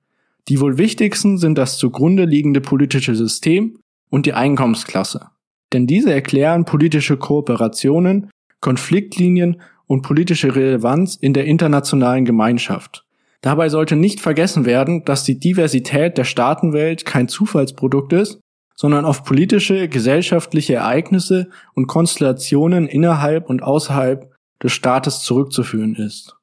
Die 0.49 0.61
wohl 0.61 0.77
wichtigsten 0.77 1.39
sind 1.39 1.57
das 1.57 1.79
zugrunde 1.79 2.25
liegende 2.25 2.61
politische 2.61 3.15
System 3.15 3.79
und 4.11 4.27
die 4.27 4.33
Einkommensklasse. 4.33 5.29
Denn 5.73 5.87
diese 5.87 6.13
erklären 6.13 6.65
politische 6.65 7.17
Kooperationen, 7.17 8.31
Konfliktlinien 8.61 9.61
und 9.87 10.03
politische 10.03 10.55
Relevanz 10.55 11.17
in 11.17 11.33
der 11.33 11.45
internationalen 11.45 12.25
Gemeinschaft. 12.25 13.05
Dabei 13.41 13.69
sollte 13.69 13.97
nicht 13.97 14.21
vergessen 14.21 14.67
werden, 14.67 15.05
dass 15.05 15.25
die 15.25 15.39
Diversität 15.39 16.19
der 16.19 16.25
Staatenwelt 16.25 17.05
kein 17.05 17.29
Zufallsprodukt 17.29 18.13
ist, 18.13 18.41
sondern 18.75 19.05
auf 19.05 19.25
politische, 19.25 19.89
gesellschaftliche 19.89 20.75
Ereignisse 20.75 21.51
und 21.75 21.87
Konstellationen 21.87 22.87
innerhalb 22.87 23.49
und 23.49 23.63
außerhalb 23.63 24.32
des 24.63 24.73
Staates 24.73 25.23
zurückzuführen 25.23 25.95
ist. 25.95 26.37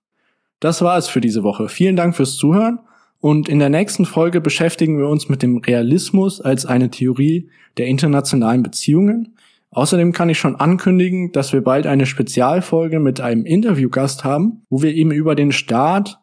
Das 0.59 0.81
war 0.81 0.97
es 0.97 1.07
für 1.07 1.21
diese 1.21 1.43
Woche. 1.43 1.69
Vielen 1.69 1.95
Dank 1.95 2.15
fürs 2.15 2.35
Zuhören 2.35 2.79
und 3.21 3.49
in 3.49 3.59
der 3.59 3.69
nächsten 3.69 4.05
Folge 4.05 4.39
beschäftigen 4.41 4.97
wir 4.97 5.07
uns 5.07 5.29
mit 5.29 5.43
dem 5.43 5.57
Realismus 5.57 6.39
als 6.39 6.65
eine 6.65 6.89
Theorie 6.89 7.49
der 7.77 7.87
internationalen 7.87 8.63
Beziehungen. 8.63 9.35
Außerdem 9.71 10.13
kann 10.13 10.29
ich 10.29 10.39
schon 10.39 10.55
ankündigen, 10.55 11.31
dass 11.31 11.53
wir 11.53 11.61
bald 11.61 11.85
eine 11.85 12.05
Spezialfolge 12.05 12.99
mit 12.99 13.21
einem 13.21 13.45
Interviewgast 13.45 14.23
haben, 14.23 14.63
wo 14.69 14.81
wir 14.81 14.93
eben 14.93 15.11
über 15.11 15.35
den 15.35 15.51
Staat 15.51 16.19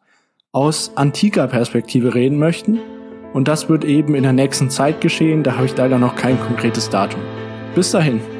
aus 0.51 0.91
antiker 0.95 1.47
Perspektive 1.47 2.15
reden 2.15 2.39
möchten. 2.39 2.79
Und 3.33 3.47
das 3.47 3.69
wird 3.69 3.85
eben 3.85 4.15
in 4.15 4.23
der 4.23 4.33
nächsten 4.33 4.69
Zeit 4.69 4.99
geschehen, 4.99 5.43
da 5.43 5.55
habe 5.55 5.67
ich 5.67 5.77
leider 5.77 5.99
noch 5.99 6.15
kein 6.15 6.39
konkretes 6.39 6.89
Datum. 6.89 7.21
Bis 7.75 7.91
dahin. 7.91 8.36